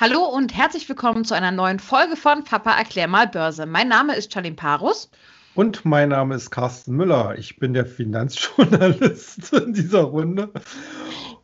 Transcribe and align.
Hallo 0.00 0.26
und 0.26 0.56
herzlich 0.56 0.88
willkommen 0.88 1.24
zu 1.24 1.34
einer 1.34 1.50
neuen 1.50 1.80
Folge 1.80 2.14
von 2.14 2.44
Papa 2.44 2.70
erklär 2.70 3.08
mal 3.08 3.26
Börse. 3.26 3.66
Mein 3.66 3.88
Name 3.88 4.14
ist 4.14 4.32
Charlene 4.32 4.54
Parus. 4.54 5.10
Und 5.56 5.84
mein 5.84 6.10
Name 6.10 6.36
ist 6.36 6.50
Carsten 6.52 6.94
Müller. 6.94 7.36
Ich 7.36 7.58
bin 7.58 7.74
der 7.74 7.84
Finanzjournalist 7.84 9.52
in 9.54 9.72
dieser 9.72 10.02
Runde 10.02 10.52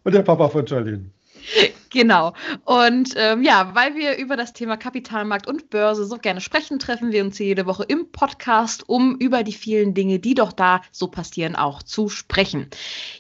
und 0.04 0.14
der 0.14 0.22
Papa 0.22 0.50
von 0.50 0.68
Charlene. 0.68 1.10
Genau. 1.94 2.32
Und 2.64 3.14
ähm, 3.14 3.44
ja, 3.44 3.70
weil 3.74 3.94
wir 3.94 4.16
über 4.16 4.36
das 4.36 4.52
Thema 4.52 4.76
Kapitalmarkt 4.76 5.46
und 5.46 5.70
Börse 5.70 6.04
so 6.06 6.18
gerne 6.18 6.40
sprechen, 6.40 6.80
treffen 6.80 7.12
wir 7.12 7.22
uns 7.22 7.38
jede 7.38 7.66
Woche 7.66 7.84
im 7.84 8.10
Podcast, 8.10 8.88
um 8.88 9.14
über 9.14 9.44
die 9.44 9.52
vielen 9.52 9.94
Dinge, 9.94 10.18
die 10.18 10.34
doch 10.34 10.52
da 10.52 10.80
so 10.90 11.06
passieren, 11.06 11.54
auch 11.54 11.84
zu 11.84 12.08
sprechen. 12.08 12.68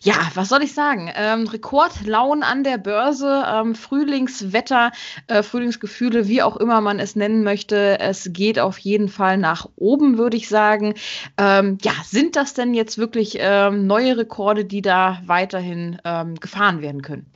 Ja, 0.02 0.14
was 0.34 0.48
soll 0.48 0.64
ich 0.64 0.74
sagen? 0.74 1.08
Ähm, 1.14 1.46
Rekordlaun 1.46 2.42
an 2.42 2.64
der 2.64 2.78
Börse, 2.78 3.44
ähm, 3.46 3.76
Frühlingswetter, 3.76 4.90
äh, 5.28 5.44
Frühlingsgefühle, 5.44 6.26
wie 6.26 6.42
auch 6.42 6.56
immer 6.56 6.80
man 6.80 6.98
es 6.98 7.14
nennen 7.14 7.44
möchte. 7.44 8.00
Es 8.00 8.30
geht 8.32 8.58
auf 8.58 8.78
jeden 8.78 9.08
Fall 9.08 9.38
nach 9.38 9.68
oben, 9.76 10.18
würde 10.18 10.36
ich 10.36 10.48
sagen. 10.48 10.94
Ähm, 11.38 11.78
ja, 11.82 11.92
sind 12.04 12.34
das 12.34 12.54
denn 12.54 12.74
jetzt 12.74 12.98
wirklich 12.98 13.36
ähm, 13.38 13.86
neue 13.86 14.18
Rekorde, 14.18 14.64
die 14.64 14.82
da 14.82 15.22
weiterhin 15.26 15.98
ähm, 16.04 16.34
gefahren 16.40 16.82
werden 16.82 17.02
können? 17.02 17.26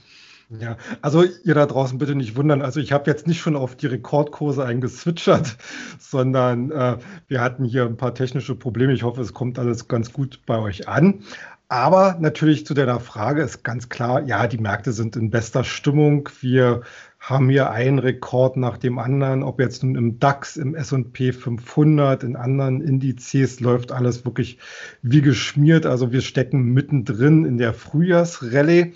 Ja, 0.50 0.78
also 1.02 1.24
ihr 1.44 1.54
da 1.54 1.66
draußen 1.66 1.98
bitte 1.98 2.14
nicht 2.14 2.34
wundern. 2.34 2.62
Also 2.62 2.80
ich 2.80 2.92
habe 2.92 3.10
jetzt 3.10 3.26
nicht 3.26 3.38
schon 3.38 3.54
auf 3.54 3.76
die 3.76 3.86
Rekordkurse 3.86 4.64
eingeswitchert, 4.64 5.58
sondern 5.98 6.70
äh, 6.70 6.96
wir 7.26 7.42
hatten 7.42 7.64
hier 7.64 7.84
ein 7.84 7.98
paar 7.98 8.14
technische 8.14 8.54
Probleme. 8.54 8.94
Ich 8.94 9.02
hoffe, 9.02 9.20
es 9.20 9.34
kommt 9.34 9.58
alles 9.58 9.88
ganz 9.88 10.10
gut 10.10 10.40
bei 10.46 10.58
euch 10.58 10.88
an. 10.88 11.22
Aber 11.70 12.16
natürlich 12.18 12.64
zu 12.64 12.72
deiner 12.72 12.98
Frage 12.98 13.42
ist 13.42 13.62
ganz 13.62 13.90
klar, 13.90 14.22
ja, 14.22 14.46
die 14.46 14.56
Märkte 14.56 14.92
sind 14.92 15.16
in 15.16 15.28
bester 15.28 15.64
Stimmung. 15.64 16.30
Wir 16.40 16.80
haben 17.20 17.50
hier 17.50 17.70
einen 17.70 17.98
Rekord 17.98 18.56
nach 18.56 18.78
dem 18.78 18.98
anderen, 18.98 19.42
ob 19.42 19.60
jetzt 19.60 19.82
nun 19.82 19.96
im 19.96 20.18
DAX, 20.18 20.56
im 20.56 20.74
S&P 20.74 21.32
500, 21.32 22.22
in 22.22 22.36
anderen 22.36 22.80
Indizes 22.80 23.60
läuft 23.60 23.92
alles 23.92 24.24
wirklich 24.24 24.58
wie 25.02 25.20
geschmiert. 25.20 25.84
Also 25.84 26.10
wir 26.10 26.22
stecken 26.22 26.72
mittendrin 26.72 27.44
in 27.44 27.58
der 27.58 27.74
Frühjahrsrallye. 27.74 28.94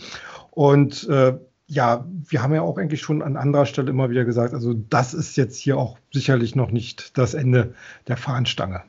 Und 0.53 1.09
äh, 1.09 1.39
ja, 1.67 2.05
wir 2.29 2.43
haben 2.43 2.55
ja 2.55 2.61
auch 2.61 2.77
eigentlich 2.77 3.01
schon 3.01 3.23
an 3.23 3.37
anderer 3.37 3.65
Stelle 3.65 3.91
immer 3.91 4.11
wieder 4.11 4.25
gesagt, 4.25 4.53
also 4.53 4.75
das 4.75 5.15
ist 5.15 5.37
jetzt 5.37 5.57
hier 5.57 5.79
auch 5.79 5.99
sicherlich 6.13 6.55
noch 6.55 6.71
nicht 6.71 7.17
das 7.17 7.33
Ende 7.33 7.75
der 8.07 8.19
Fahnenstange. 8.19 8.83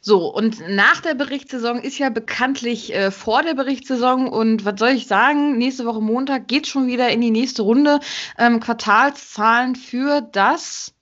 So, 0.00 0.32
und 0.32 0.62
nach 0.68 1.00
der 1.00 1.14
Berichtssaison 1.14 1.80
ist 1.80 1.98
ja 1.98 2.10
bekanntlich 2.10 2.94
äh, 2.94 3.10
vor 3.10 3.42
der 3.42 3.54
Berichtssaison 3.54 4.28
und 4.28 4.64
was 4.64 4.78
soll 4.78 4.90
ich 4.90 5.08
sagen, 5.08 5.58
nächste 5.58 5.84
Woche 5.84 6.00
Montag 6.00 6.46
geht 6.46 6.68
schon 6.68 6.86
wieder 6.86 7.10
in 7.10 7.20
die 7.20 7.32
nächste 7.32 7.62
Runde. 7.62 7.98
Ähm, 8.38 8.60
Quartalszahlen 8.60 9.74
für 9.74 10.20
das 10.20 10.94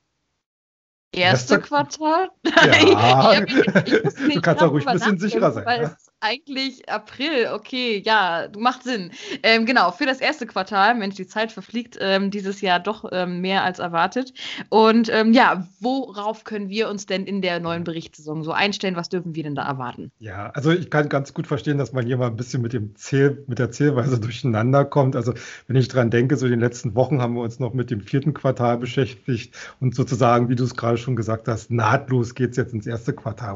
erste 1.12 1.60
Quartal. 1.60 2.30
Ja, 2.44 3.42
ich, 3.44 3.56
ich, 3.56 4.28
ich 4.28 4.34
du 4.34 4.40
kannst 4.40 4.62
auch 4.62 4.72
ruhig 4.72 4.86
ein 4.86 4.94
bisschen 4.94 5.18
sicherer 5.18 5.52
sein. 5.52 5.66
Weil 5.66 5.82
ja? 5.82 5.96
Eigentlich 6.26 6.88
April, 6.88 7.50
okay, 7.54 8.02
ja, 8.04 8.48
macht 8.58 8.82
Sinn. 8.82 9.12
Ähm, 9.44 9.64
genau, 9.64 9.92
für 9.92 10.06
das 10.06 10.20
erste 10.20 10.46
Quartal, 10.46 10.96
Mensch, 10.96 11.14
die 11.14 11.26
Zeit 11.26 11.52
verfliegt 11.52 11.96
ähm, 12.00 12.32
dieses 12.32 12.60
Jahr 12.60 12.80
doch 12.80 13.04
ähm, 13.12 13.40
mehr 13.40 13.62
als 13.62 13.78
erwartet. 13.78 14.32
Und 14.68 15.08
ähm, 15.12 15.32
ja, 15.32 15.68
worauf 15.80 16.42
können 16.42 16.68
wir 16.68 16.88
uns 16.88 17.06
denn 17.06 17.26
in 17.26 17.42
der 17.42 17.60
neuen 17.60 17.84
Berichtssaison 17.84 18.42
so 18.42 18.50
einstellen? 18.50 18.96
Was 18.96 19.08
dürfen 19.08 19.36
wir 19.36 19.44
denn 19.44 19.54
da 19.54 19.66
erwarten? 19.66 20.10
Ja, 20.18 20.50
also 20.50 20.72
ich 20.72 20.90
kann 20.90 21.08
ganz 21.08 21.32
gut 21.32 21.46
verstehen, 21.46 21.78
dass 21.78 21.92
man 21.92 22.04
hier 22.04 22.16
mal 22.16 22.26
ein 22.26 22.36
bisschen 22.36 22.60
mit 22.60 22.72
dem 22.72 22.96
Zähl, 22.96 23.44
mit 23.46 23.60
der 23.60 23.70
Zählweise 23.70 24.18
durcheinander 24.18 24.84
kommt. 24.84 25.14
Also 25.14 25.32
wenn 25.68 25.76
ich 25.76 25.86
dran 25.86 26.10
denke, 26.10 26.36
so 26.36 26.46
in 26.46 26.52
den 26.52 26.60
letzten 26.60 26.96
Wochen 26.96 27.22
haben 27.22 27.34
wir 27.34 27.42
uns 27.42 27.60
noch 27.60 27.72
mit 27.72 27.90
dem 27.90 28.00
vierten 28.00 28.34
Quartal 28.34 28.78
beschäftigt 28.78 29.54
und 29.78 29.94
sozusagen, 29.94 30.48
wie 30.48 30.56
du 30.56 30.64
es 30.64 30.74
gerade 30.74 30.98
schon 30.98 31.14
gesagt 31.14 31.46
hast, 31.46 31.70
nahtlos 31.70 32.34
geht 32.34 32.50
es 32.50 32.56
jetzt 32.56 32.74
ins 32.74 32.86
erste 32.86 33.12
Quartal. 33.12 33.46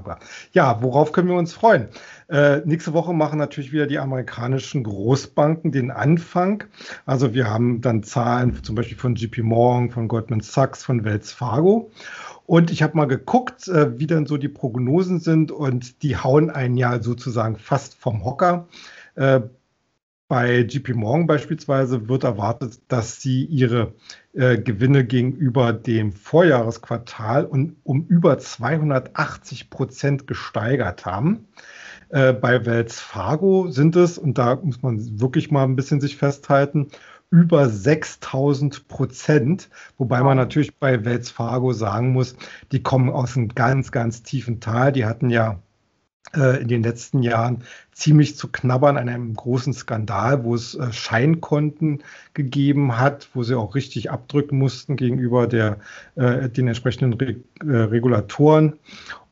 Ja, 0.52 0.82
worauf 0.82 1.10
können 1.10 1.28
wir 1.28 1.36
uns 1.36 1.52
freuen? 1.52 1.88
Äh, 2.30 2.62
nächste 2.64 2.92
Woche 2.92 3.12
machen 3.12 3.40
natürlich 3.40 3.72
wieder 3.72 3.88
die 3.88 3.98
amerikanischen 3.98 4.84
Großbanken 4.84 5.72
den 5.72 5.90
Anfang. 5.90 6.62
Also 7.04 7.34
wir 7.34 7.50
haben 7.50 7.80
dann 7.80 8.04
Zahlen 8.04 8.62
zum 8.62 8.76
Beispiel 8.76 8.96
von 8.96 9.16
JP 9.16 9.42
Morgan, 9.42 9.90
von 9.90 10.06
Goldman 10.06 10.40
Sachs, 10.40 10.84
von 10.84 11.04
Wells 11.04 11.32
Fargo. 11.32 11.90
Und 12.46 12.70
ich 12.70 12.82
habe 12.82 12.96
mal 12.96 13.06
geguckt, 13.06 13.66
äh, 13.66 13.98
wie 13.98 14.06
dann 14.06 14.26
so 14.26 14.36
die 14.36 14.48
Prognosen 14.48 15.18
sind 15.18 15.50
und 15.50 16.04
die 16.04 16.16
hauen 16.16 16.50
ein 16.50 16.76
Jahr 16.76 17.02
sozusagen 17.02 17.56
fast 17.56 17.96
vom 17.96 18.24
Hocker. 18.24 18.68
Äh, 19.16 19.40
bei 20.28 20.60
JP 20.60 20.94
Morgan 20.94 21.26
beispielsweise 21.26 22.08
wird 22.08 22.22
erwartet, 22.22 22.78
dass 22.86 23.20
sie 23.20 23.44
ihre 23.44 23.94
äh, 24.32 24.58
Gewinne 24.58 25.04
gegenüber 25.04 25.72
dem 25.72 26.12
Vorjahresquartal 26.12 27.44
um, 27.44 27.74
um 27.82 28.06
über 28.06 28.38
280 28.38 29.70
Prozent 29.70 30.28
gesteigert 30.28 31.04
haben. 31.04 31.48
Äh, 32.10 32.32
bei 32.32 32.66
Wells 32.66 32.98
Fargo 33.00 33.68
sind 33.68 33.94
es, 33.94 34.18
und 34.18 34.36
da 34.36 34.56
muss 34.56 34.82
man 34.82 35.20
wirklich 35.20 35.50
mal 35.50 35.64
ein 35.64 35.76
bisschen 35.76 36.00
sich 36.00 36.16
festhalten, 36.16 36.88
über 37.30 37.68
6000 37.68 38.88
Prozent, 38.88 39.68
wobei 39.96 40.20
man 40.22 40.36
natürlich 40.36 40.76
bei 40.76 41.04
Wells 41.04 41.30
Fargo 41.30 41.72
sagen 41.72 42.12
muss, 42.12 42.34
die 42.72 42.82
kommen 42.82 43.08
aus 43.08 43.36
einem 43.36 43.48
ganz, 43.50 43.92
ganz 43.92 44.24
tiefen 44.24 44.58
Tal. 44.58 44.90
Die 44.90 45.04
hatten 45.04 45.30
ja 45.30 45.62
äh, 46.34 46.60
in 46.60 46.66
den 46.66 46.82
letzten 46.82 47.22
Jahren 47.22 47.62
ziemlich 47.92 48.36
zu 48.36 48.48
knabbern 48.48 48.96
an 48.96 49.08
einem 49.08 49.34
großen 49.34 49.72
Skandal, 49.72 50.42
wo 50.42 50.56
es 50.56 50.74
äh, 50.74 50.92
Scheinkonten 50.92 52.02
gegeben 52.34 52.98
hat, 52.98 53.28
wo 53.34 53.44
sie 53.44 53.54
auch 53.54 53.76
richtig 53.76 54.10
abdrücken 54.10 54.58
mussten 54.58 54.96
gegenüber 54.96 55.46
der, 55.46 55.78
den 56.16 56.66
entsprechenden 56.66 57.14
Re 57.14 57.36
Regulatoren. 57.62 58.80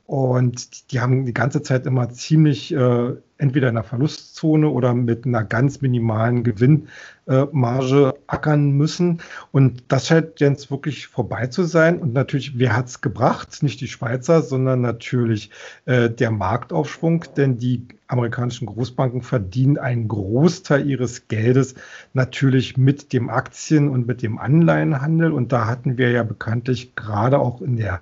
Und 0.09 0.91
die 0.91 1.01
haben 1.01 1.27
die 1.27 1.35
ganze 1.35 1.61
Zeit 1.61 1.85
immer 1.85 2.09
ziemlich 2.09 2.73
äh, 2.73 3.13
entweder 3.37 3.69
in 3.69 3.77
einer 3.77 3.85
Verlustzone 3.85 4.71
oder 4.71 4.95
mit 4.95 5.27
einer 5.27 5.45
ganz 5.45 5.83
minimalen 5.83 6.45
Gewinnmarge 6.45 8.15
äh, 8.17 8.21
ackern 8.27 8.71
müssen. 8.71 9.21
Und 9.53 9.85
das 9.89 10.07
scheint 10.07 10.41
jetzt 10.41 10.71
wirklich 10.71 11.09
vorbei 11.09 11.49
zu 11.49 11.65
sein. 11.65 11.99
Und 11.99 12.15
natürlich, 12.15 12.59
wer 12.59 12.75
hat 12.75 12.87
es 12.87 13.03
gebracht? 13.03 13.63
Nicht 13.63 13.83
die 13.83 13.87
Schweizer, 13.87 14.41
sondern 14.41 14.81
natürlich 14.81 15.51
äh, 15.85 16.09
der 16.09 16.31
Marktaufschwung, 16.31 17.27
denn 17.37 17.59
die 17.59 17.87
amerikanischen 18.07 18.65
Großbanken 18.65 19.21
verdienen 19.21 19.77
einen 19.77 20.09
Großteil 20.09 20.89
ihres 20.89 21.29
Geldes 21.29 21.75
natürlich 22.15 22.79
mit 22.79 23.13
dem 23.13 23.29
Aktien- 23.29 23.91
und 23.91 24.07
mit 24.07 24.23
dem 24.23 24.39
Anleihenhandel. 24.39 25.33
Und 25.33 25.53
da 25.53 25.67
hatten 25.67 25.99
wir 25.99 26.13
ja 26.13 26.23
bekanntlich 26.23 26.95
gerade 26.95 27.39
auch 27.39 27.61
in 27.61 27.77
der 27.77 28.01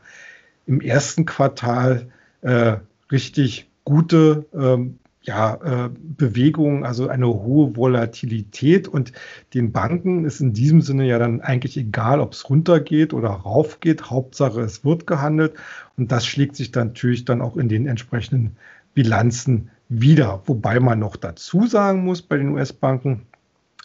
im 0.67 0.81
ersten 0.81 1.25
Quartal 1.25 2.09
äh, 2.43 2.77
richtig 3.11 3.71
gute 3.85 4.47
ähm, 4.53 4.99
ja, 5.27 5.87
äh, 5.87 5.91
Bewegungen, 5.93 6.85
also 6.85 7.09
eine 7.09 7.27
hohe 7.27 7.77
Volatilität. 7.77 8.87
Und 8.87 9.13
den 9.55 9.73
Banken 9.73 10.25
ist 10.25 10.41
in 10.41 10.53
diesem 10.53 10.83
Sinne 10.83 11.05
ja 11.07 11.19
dann 11.19 11.41
eigentlich 11.41 11.77
egal, 11.77 12.21
ob 12.21 12.33
es 12.33 12.49
runtergeht 12.49 13.13
oder 13.13 13.31
raufgeht. 13.31 14.09
Hauptsache, 14.09 14.61
es 14.61 14.85
wird 14.85 15.07
gehandelt. 15.07 15.55
Und 15.97 16.13
das 16.13 16.27
schlägt 16.27 16.55
sich 16.55 16.71
dann 16.71 16.89
natürlich 16.89 17.25
dann 17.25 17.43
auch 17.43 17.57
in 17.57 17.69
den 17.69 17.87
entsprechenden 17.87 18.57
Bilanzen 18.95 19.71
wieder. 19.89 20.43
Wobei 20.47 20.79
man 20.79 21.01
noch 21.01 21.17
dazu 21.17 21.67
sagen 21.67 22.05
muss 22.05 22.23
bei 22.23 22.37
den 22.37 22.51
US-Banken, 22.51 23.23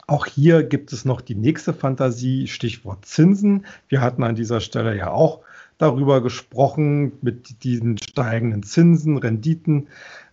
auch 0.08 0.26
hier 0.26 0.64
gibt 0.64 0.94
es 0.94 1.06
noch 1.06 1.22
die 1.22 1.36
nächste 1.36 1.74
Fantasie, 1.74 2.48
Stichwort 2.48 3.06
Zinsen. 3.06 3.66
Wir 3.88 4.02
hatten 4.02 4.24
an 4.24 4.36
dieser 4.36 4.60
Stelle 4.60 4.96
ja 4.96 5.10
auch 5.10 5.40
darüber 5.82 6.22
gesprochen 6.22 7.14
mit 7.22 7.64
diesen 7.64 7.98
steigenden 7.98 8.62
Zinsen, 8.62 9.18
Renditen. 9.18 9.88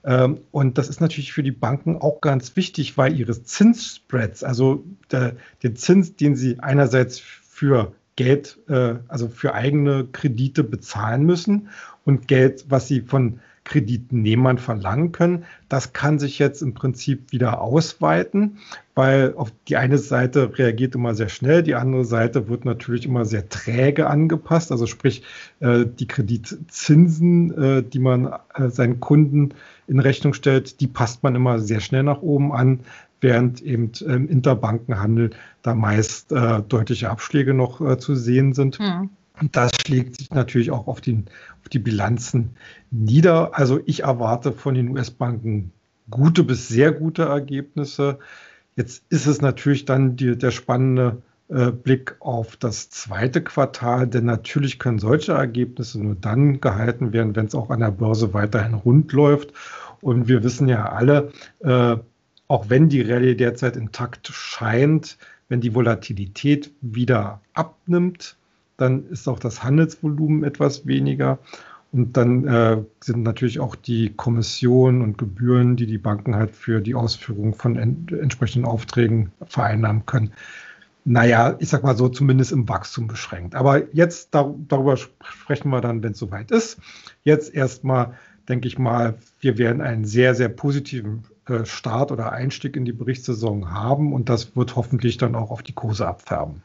Ähm, 0.04 0.40
und 0.50 0.76
das 0.76 0.88
ist 0.88 1.00
natürlich 1.00 1.32
für 1.32 1.42
die 1.42 1.52
Banken 1.52 1.96
auch 1.96 2.20
ganz 2.20 2.54
wichtig, 2.54 2.98
weil 2.98 3.18
ihre 3.18 3.42
Zinsspreads, 3.42 4.44
also 4.44 4.84
der, 5.10 5.36
den 5.62 5.74
Zins, 5.74 6.16
den 6.16 6.36
sie 6.36 6.60
einerseits 6.60 7.18
für 7.18 7.92
Geld, 8.16 8.58
äh, 8.68 8.96
also 9.08 9.28
für 9.28 9.54
eigene 9.54 10.06
Kredite 10.12 10.64
bezahlen 10.64 11.24
müssen 11.24 11.68
und 12.04 12.28
Geld, 12.28 12.66
was 12.68 12.86
sie 12.86 13.00
von 13.00 13.40
Kreditnehmern 13.68 14.58
verlangen 14.58 15.12
können. 15.12 15.44
Das 15.68 15.92
kann 15.92 16.18
sich 16.18 16.38
jetzt 16.38 16.62
im 16.62 16.74
Prinzip 16.74 17.30
wieder 17.30 17.60
ausweiten, 17.60 18.58
weil 18.94 19.34
auf 19.36 19.52
die 19.68 19.76
eine 19.76 19.98
Seite 19.98 20.58
reagiert 20.58 20.94
immer 20.94 21.14
sehr 21.14 21.28
schnell, 21.28 21.62
die 21.62 21.74
andere 21.74 22.04
Seite 22.04 22.48
wird 22.48 22.64
natürlich 22.64 23.04
immer 23.04 23.24
sehr 23.26 23.48
träge 23.48 24.08
angepasst. 24.08 24.72
Also 24.72 24.86
sprich, 24.86 25.22
äh, 25.60 25.84
die 25.86 26.08
Kreditzinsen, 26.08 27.62
äh, 27.62 27.82
die 27.82 27.98
man 27.98 28.32
äh, 28.54 28.70
seinen 28.70 29.00
Kunden 29.00 29.50
in 29.86 30.00
Rechnung 30.00 30.32
stellt, 30.32 30.80
die 30.80 30.86
passt 30.86 31.22
man 31.22 31.34
immer 31.34 31.58
sehr 31.58 31.80
schnell 31.80 32.02
nach 32.02 32.22
oben 32.22 32.52
an, 32.52 32.80
während 33.20 33.60
eben 33.60 33.92
im 34.06 34.28
Interbankenhandel 34.28 35.30
da 35.62 35.74
meist 35.74 36.30
deutliche 36.30 37.10
Abschläge 37.10 37.52
noch 37.52 37.98
zu 37.98 38.14
sehen 38.14 38.52
sind. 38.52 38.78
Mhm. 38.78 39.10
Und 39.40 39.56
das 39.56 39.72
schlägt 39.80 40.16
sich 40.16 40.30
natürlich 40.30 40.70
auch 40.70 40.86
auf, 40.86 41.00
den, 41.00 41.26
auf 41.62 41.68
die 41.68 41.78
Bilanzen 41.78 42.56
nieder. 42.90 43.56
Also 43.56 43.80
ich 43.86 44.02
erwarte 44.02 44.52
von 44.52 44.74
den 44.74 44.90
US-Banken 44.90 45.72
gute 46.10 46.44
bis 46.44 46.68
sehr 46.68 46.92
gute 46.92 47.22
Ergebnisse. 47.22 48.18
Jetzt 48.76 49.04
ist 49.10 49.26
es 49.26 49.40
natürlich 49.40 49.84
dann 49.84 50.16
die, 50.16 50.36
der 50.36 50.50
spannende 50.50 51.22
äh, 51.48 51.70
Blick 51.70 52.16
auf 52.20 52.56
das 52.56 52.90
zweite 52.90 53.42
Quartal, 53.42 54.06
denn 54.06 54.24
natürlich 54.24 54.78
können 54.78 54.98
solche 54.98 55.32
Ergebnisse 55.32 56.00
nur 56.00 56.14
dann 56.14 56.60
gehalten 56.60 57.12
werden, 57.12 57.36
wenn 57.36 57.46
es 57.46 57.54
auch 57.54 57.70
an 57.70 57.80
der 57.80 57.90
Börse 57.90 58.34
weiterhin 58.34 58.74
rund 58.74 59.12
läuft. 59.12 59.52
Und 60.00 60.28
wir 60.28 60.44
wissen 60.44 60.68
ja 60.68 60.90
alle, 60.90 61.32
äh, 61.60 61.96
auch 62.46 62.70
wenn 62.70 62.88
die 62.88 63.02
Rallye 63.02 63.34
derzeit 63.34 63.76
intakt 63.76 64.28
scheint, 64.28 65.18
wenn 65.48 65.60
die 65.60 65.74
Volatilität 65.74 66.70
wieder 66.80 67.40
abnimmt, 67.54 68.37
dann 68.78 69.06
ist 69.10 69.28
auch 69.28 69.38
das 69.38 69.62
Handelsvolumen 69.62 70.44
etwas 70.44 70.86
weniger. 70.86 71.38
Und 71.90 72.16
dann 72.16 72.46
äh, 72.46 72.82
sind 73.00 73.22
natürlich 73.22 73.60
auch 73.60 73.74
die 73.74 74.10
Kommissionen 74.14 75.02
und 75.02 75.18
Gebühren, 75.18 75.76
die 75.76 75.86
die 75.86 75.98
Banken 75.98 76.36
halt 76.36 76.50
für 76.54 76.80
die 76.80 76.94
Ausführung 76.94 77.54
von 77.54 77.76
en 77.76 78.06
entsprechenden 78.08 78.66
Aufträgen 78.66 79.32
vereinnahmen 79.46 80.04
können. 80.06 80.32
Naja, 81.04 81.56
ich 81.58 81.70
sag 81.70 81.84
mal 81.84 81.96
so, 81.96 82.08
zumindest 82.08 82.52
im 82.52 82.68
Wachstum 82.68 83.06
beschränkt. 83.06 83.54
Aber 83.54 83.94
jetzt 83.94 84.34
dar 84.34 84.54
darüber 84.68 84.96
sprechen 84.96 85.70
wir 85.70 85.80
dann, 85.80 86.02
wenn 86.02 86.12
es 86.12 86.18
soweit 86.18 86.50
ist. 86.50 86.78
Jetzt 87.24 87.54
erstmal 87.54 88.14
denke 88.48 88.68
ich 88.68 88.78
mal, 88.78 89.14
wir 89.40 89.58
werden 89.58 89.80
einen 89.80 90.04
sehr, 90.04 90.34
sehr 90.34 90.48
positiven 90.48 91.24
äh, 91.46 91.64
Start 91.64 92.12
oder 92.12 92.32
Einstieg 92.32 92.76
in 92.76 92.84
die 92.84 92.92
Berichtssaison 92.92 93.72
haben 93.72 94.12
und 94.12 94.28
das 94.28 94.56
wird 94.56 94.76
hoffentlich 94.76 95.16
dann 95.16 95.34
auch 95.34 95.50
auf 95.50 95.62
die 95.62 95.74
Kurse 95.74 96.06
abfärben. 96.06 96.62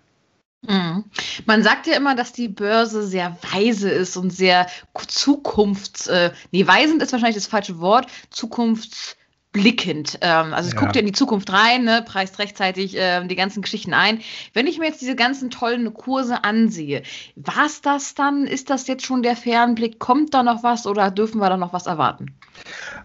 Mhm. 0.67 1.03
Man 1.45 1.63
sagt 1.63 1.87
ja 1.87 1.95
immer, 1.95 2.15
dass 2.15 2.31
die 2.31 2.47
Börse 2.47 3.05
sehr 3.05 3.37
weise 3.53 3.89
ist 3.89 4.15
und 4.15 4.31
sehr 4.31 4.67
zukunfts, 5.07 6.07
äh, 6.07 6.31
nee, 6.51 6.65
weisend 6.65 7.01
ist 7.01 7.11
wahrscheinlich 7.11 7.35
das 7.35 7.47
falsche 7.47 7.79
Wort, 7.79 8.07
zukunftsblickend. 8.29 10.19
Ähm, 10.21 10.53
also 10.53 10.69
es 10.69 10.73
ja. 10.73 10.79
guckt 10.79 10.95
ja 10.95 11.01
in 11.01 11.07
die 11.07 11.13
Zukunft 11.13 11.51
rein, 11.51 11.83
ne, 11.83 12.01
preist 12.05 12.39
rechtzeitig 12.39 12.95
äh, 12.95 13.25
die 13.27 13.35
ganzen 13.35 13.61
Geschichten 13.61 13.93
ein. 13.93 14.21
Wenn 14.53 14.67
ich 14.67 14.79
mir 14.79 14.85
jetzt 14.85 15.01
diese 15.01 15.15
ganzen 15.15 15.49
tollen 15.49 15.93
Kurse 15.93 16.45
ansehe, 16.45 17.03
war 17.35 17.65
es 17.65 17.81
das 17.81 18.15
dann? 18.15 18.47
Ist 18.47 18.69
das 18.69 18.87
jetzt 18.87 19.05
schon 19.05 19.21
der 19.21 19.35
Fernblick? 19.35 19.99
Kommt 19.99 20.33
da 20.33 20.43
noch 20.43 20.63
was 20.63 20.87
oder 20.87 21.11
dürfen 21.11 21.39
wir 21.39 21.49
da 21.49 21.57
noch 21.57 21.73
was 21.73 21.87
erwarten? 21.87 22.37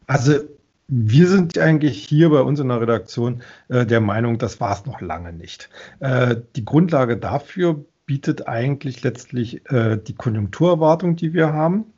Also 0.06 0.40
wir 0.88 1.28
sind 1.28 1.58
eigentlich 1.58 2.02
hier 2.02 2.30
bei 2.30 2.40
uns 2.40 2.60
in 2.60 2.68
der 2.68 2.80
Redaktion 2.80 3.42
äh, 3.68 3.84
der 3.84 4.00
Meinung, 4.00 4.38
das 4.38 4.60
war 4.60 4.72
es 4.72 4.86
noch 4.86 5.00
lange 5.00 5.32
nicht. 5.32 5.68
Äh, 6.00 6.36
die 6.56 6.64
Grundlage 6.64 7.16
dafür 7.18 7.84
bietet 8.06 8.48
eigentlich 8.48 9.02
letztlich 9.02 9.70
äh, 9.70 9.98
die 9.98 10.14
Konjunkturerwartung, 10.14 11.14
die 11.14 11.34
wir 11.34 11.52
haben. 11.52 11.92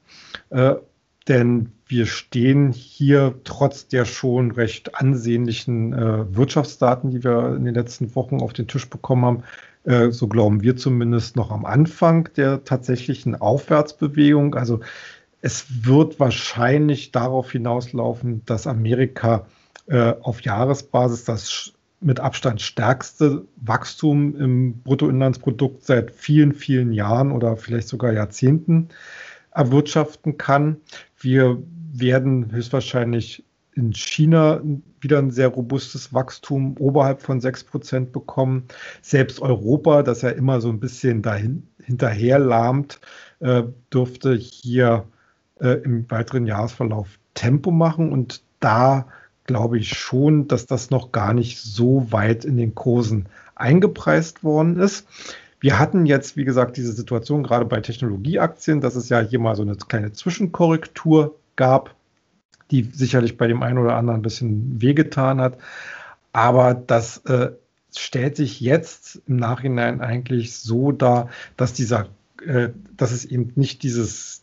Äh, 0.51 0.75
denn 1.29 1.71
wir 1.87 2.07
stehen 2.07 2.73
hier 2.73 3.35
trotz 3.45 3.87
der 3.87 4.05
schon 4.05 4.51
recht 4.51 4.97
ansehnlichen 4.97 5.93
äh, 5.93 6.37
Wirtschaftsdaten, 6.37 7.11
die 7.11 7.23
wir 7.23 7.55
in 7.55 7.65
den 7.65 7.75
letzten 7.75 8.15
Wochen 8.17 8.41
auf 8.41 8.53
den 8.53 8.67
Tisch 8.67 8.91
bekommen 8.91 9.25
haben, 9.25 9.43
äh, 9.85 10.11
so 10.11 10.27
glauben 10.27 10.63
wir 10.63 10.77
zumindest 10.77 11.37
noch 11.37 11.53
am 11.53 11.65
Anfang 11.65 12.29
der 12.37 12.65
tatsächlichen 12.65 13.35
Aufwärtsbewegung. 13.35 14.57
Also 14.57 14.81
es 15.43 15.87
wird 15.87 16.21
wahrscheinlich 16.21 17.13
darauf 17.13 17.53
hinauslaufen, 17.53 18.43
dass 18.45 18.67
Amerika 18.67 19.47
äh, 19.87 20.15
auf 20.21 20.43
Jahresbasis 20.43 21.25
das 21.25 21.73
mit 22.01 22.21
Abstand 22.21 22.63
stärkste 22.63 23.47
Wachstum 23.57 24.37
im 24.37 24.81
Bruttoinlandsprodukt 24.83 25.85
seit 25.85 26.11
vielen, 26.11 26.55
vielen 26.55 26.93
Jahren 26.93 27.31
oder 27.33 27.57
vielleicht 27.57 27.89
sogar 27.89 28.13
Jahrzehnten 28.13 28.89
erwirtschaften 29.53 30.39
kann. 30.39 30.81
Wir 31.19 31.63
werden 31.93 32.53
höchstwahrscheinlich 32.53 33.45
in 33.75 33.93
China 33.93 34.63
wieder 35.01 35.19
ein 35.19 35.31
sehr 35.31 35.49
robustes 35.49 36.13
Wachstum 36.13 36.77
oberhalb 36.79 37.23
von 37.23 37.41
6 37.41 37.65
Prozent 37.65 38.13
bekommen. 38.13 38.65
Selbst 39.03 39.41
Europa, 39.41 40.03
das 40.03 40.23
ja 40.23 40.31
immer 40.31 40.61
so 40.61 40.69
ein 40.69 40.81
bisschen 40.81 41.23
dahin, 41.23 41.69
hinterher 41.83 42.39
lahmt, 42.39 43.01
äh, 43.41 43.63
dürfte 43.93 44.35
hier 44.35 45.07
äh, 45.61 45.81
im 45.83 46.11
weiteren 46.11 46.47
Jahresverlauf 46.47 47.19
Tempo 47.35 47.71
machen. 47.71 48.13
Und 48.13 48.43
da 48.61 49.07
glaube 49.45 49.79
ich 49.79 49.91
schon, 49.91 50.49
dass 50.49 50.67
das 50.67 50.91
noch 50.91 51.13
gar 51.13 51.35
nicht 51.35 51.59
so 51.59 52.13
weit 52.13 52.45
in 52.45 52.57
den 52.57 52.75
Kursen 52.75 53.27
eingepreist 53.55 54.45
worden 54.45 54.79
ist. 54.79 55.07
Wir 55.61 55.79
hatten 55.79 56.07
jetzt, 56.07 56.37
wie 56.37 56.45
gesagt, 56.45 56.77
diese 56.77 56.93
Situation 56.93 57.43
gerade 57.43 57.67
bei 57.67 57.81
Technologieaktien, 57.81 58.81
dass 58.81 58.97
es 58.97 59.09
ja 59.11 59.21
hier 59.21 59.39
mal 59.39 59.57
so 59.57 59.63
eine 59.63 59.77
kleine 59.77 60.13
Zwischenkorrektur 60.13 61.37
gab, 61.57 61.95
die 62.71 62.85
sicherlich 62.85 63.37
bei 63.37 63.47
dem 63.47 63.63
einen 63.63 63.79
oder 63.79 63.97
anderen 63.97 64.21
ein 64.21 64.23
bisschen 64.23 64.81
wehgetan 64.81 65.41
hat. 65.41 65.59
Aber 66.33 66.73
das 66.75 67.19
äh, 67.27 67.51
stellt 67.95 68.37
sich 68.37 68.61
jetzt 68.61 69.21
im 69.27 69.37
Nachhinein 69.37 70.01
eigentlich 70.01 70.57
so 70.57 70.93
dar, 70.93 71.29
dass 71.57 71.73
dieser, 71.73 72.07
äh, 72.47 72.71
dass 72.97 73.13
es 73.13 73.25
eben 73.25 73.53
nicht 73.57 73.83
dieses, 73.83 74.43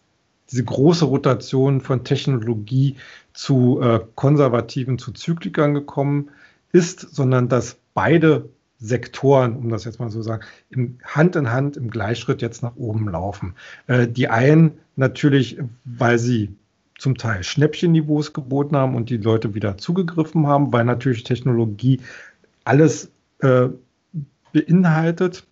diese 0.51 0.63
große 0.63 1.05
Rotation 1.05 1.81
von 1.81 2.03
Technologie 2.03 2.95
zu 3.33 3.81
äh, 3.81 3.99
Konservativen, 4.15 4.97
zu 4.97 5.11
Zyklikern 5.11 5.73
gekommen 5.73 6.29
ist, 6.71 6.99
sondern 6.99 7.49
dass 7.49 7.77
beide 7.93 8.49
Sektoren, 8.79 9.55
um 9.55 9.69
das 9.69 9.85
jetzt 9.85 9.99
mal 9.99 10.09
so 10.09 10.19
zu 10.19 10.23
sagen, 10.23 10.43
im 10.69 10.99
Hand 11.03 11.35
in 11.35 11.51
Hand 11.51 11.77
im 11.77 11.89
Gleichschritt 11.89 12.41
jetzt 12.41 12.61
nach 12.61 12.75
oben 12.75 13.09
laufen. 13.09 13.55
Äh, 13.87 14.07
die 14.07 14.27
einen 14.29 14.79
natürlich, 14.95 15.57
weil 15.83 16.19
sie 16.19 16.55
zum 16.97 17.17
Teil 17.17 17.43
Schnäppchenniveaus 17.43 18.33
geboten 18.33 18.75
haben 18.75 18.95
und 18.95 19.09
die 19.09 19.17
Leute 19.17 19.53
wieder 19.53 19.77
zugegriffen 19.77 20.47
haben, 20.47 20.73
weil 20.73 20.85
natürlich 20.85 21.23
Technologie 21.23 22.01
alles 22.63 23.11
äh, 23.39 23.69
beinhaltet 24.51 25.45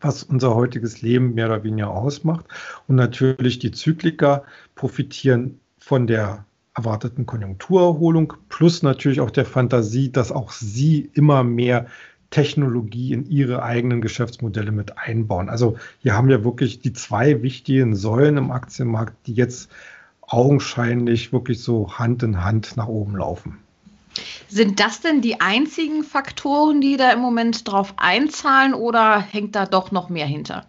was 0.00 0.22
unser 0.22 0.54
heutiges 0.54 1.02
Leben 1.02 1.34
mehr 1.34 1.46
oder 1.46 1.64
weniger 1.64 1.90
ausmacht. 1.90 2.46
Und 2.88 2.96
natürlich 2.96 3.58
die 3.58 3.70
Zykliker 3.70 4.44
profitieren 4.74 5.60
von 5.78 6.06
der 6.06 6.44
erwarteten 6.74 7.26
Konjunkturerholung 7.26 8.34
plus 8.48 8.82
natürlich 8.82 9.20
auch 9.20 9.30
der 9.30 9.44
Fantasie, 9.44 10.10
dass 10.10 10.32
auch 10.32 10.52
sie 10.52 11.10
immer 11.14 11.42
mehr 11.42 11.86
Technologie 12.30 13.12
in 13.12 13.26
ihre 13.26 13.62
eigenen 13.62 14.00
Geschäftsmodelle 14.00 14.70
mit 14.70 14.96
einbauen. 14.98 15.48
Also 15.48 15.76
hier 15.98 16.14
haben 16.14 16.28
wir 16.28 16.44
wirklich 16.44 16.80
die 16.80 16.92
zwei 16.92 17.42
wichtigen 17.42 17.96
Säulen 17.96 18.36
im 18.36 18.52
Aktienmarkt, 18.52 19.26
die 19.26 19.34
jetzt 19.34 19.68
augenscheinlich 20.22 21.32
wirklich 21.32 21.60
so 21.60 21.98
Hand 21.98 22.22
in 22.22 22.44
Hand 22.44 22.76
nach 22.76 22.86
oben 22.86 23.16
laufen. 23.16 23.58
Sind 24.50 24.80
das 24.80 25.00
denn 25.00 25.20
die 25.20 25.40
einzigen 25.40 26.02
Faktoren, 26.02 26.80
die 26.80 26.96
da 26.96 27.12
im 27.12 27.20
Moment 27.20 27.70
drauf 27.70 27.94
einzahlen 27.96 28.74
oder 28.74 29.20
hängt 29.20 29.54
da 29.54 29.64
doch 29.64 29.92
noch 29.92 30.08
mehr 30.08 30.26
hinter? 30.26 30.66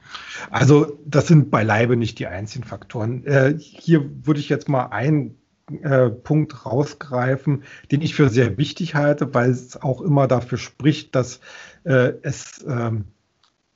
Also 0.51 0.99
das 1.05 1.27
sind 1.27 1.49
beileibe 1.49 1.97
nicht 1.97 2.19
die 2.19 2.27
einzigen 2.27 2.63
Faktoren. 2.63 3.25
Äh, 3.25 3.55
hier 3.57 4.07
würde 4.23 4.39
ich 4.39 4.49
jetzt 4.49 4.69
mal 4.69 4.87
einen 4.87 5.35
äh, 5.81 6.09
Punkt 6.09 6.65
rausgreifen, 6.65 7.63
den 7.91 8.01
ich 8.01 8.13
für 8.13 8.29
sehr 8.29 8.57
wichtig 8.57 8.93
halte, 8.93 9.33
weil 9.33 9.49
es 9.49 9.81
auch 9.81 10.01
immer 10.01 10.27
dafür 10.27 10.59
spricht, 10.59 11.15
dass 11.15 11.39
äh, 11.83 12.13
es 12.21 12.63
ähm, 12.67 13.05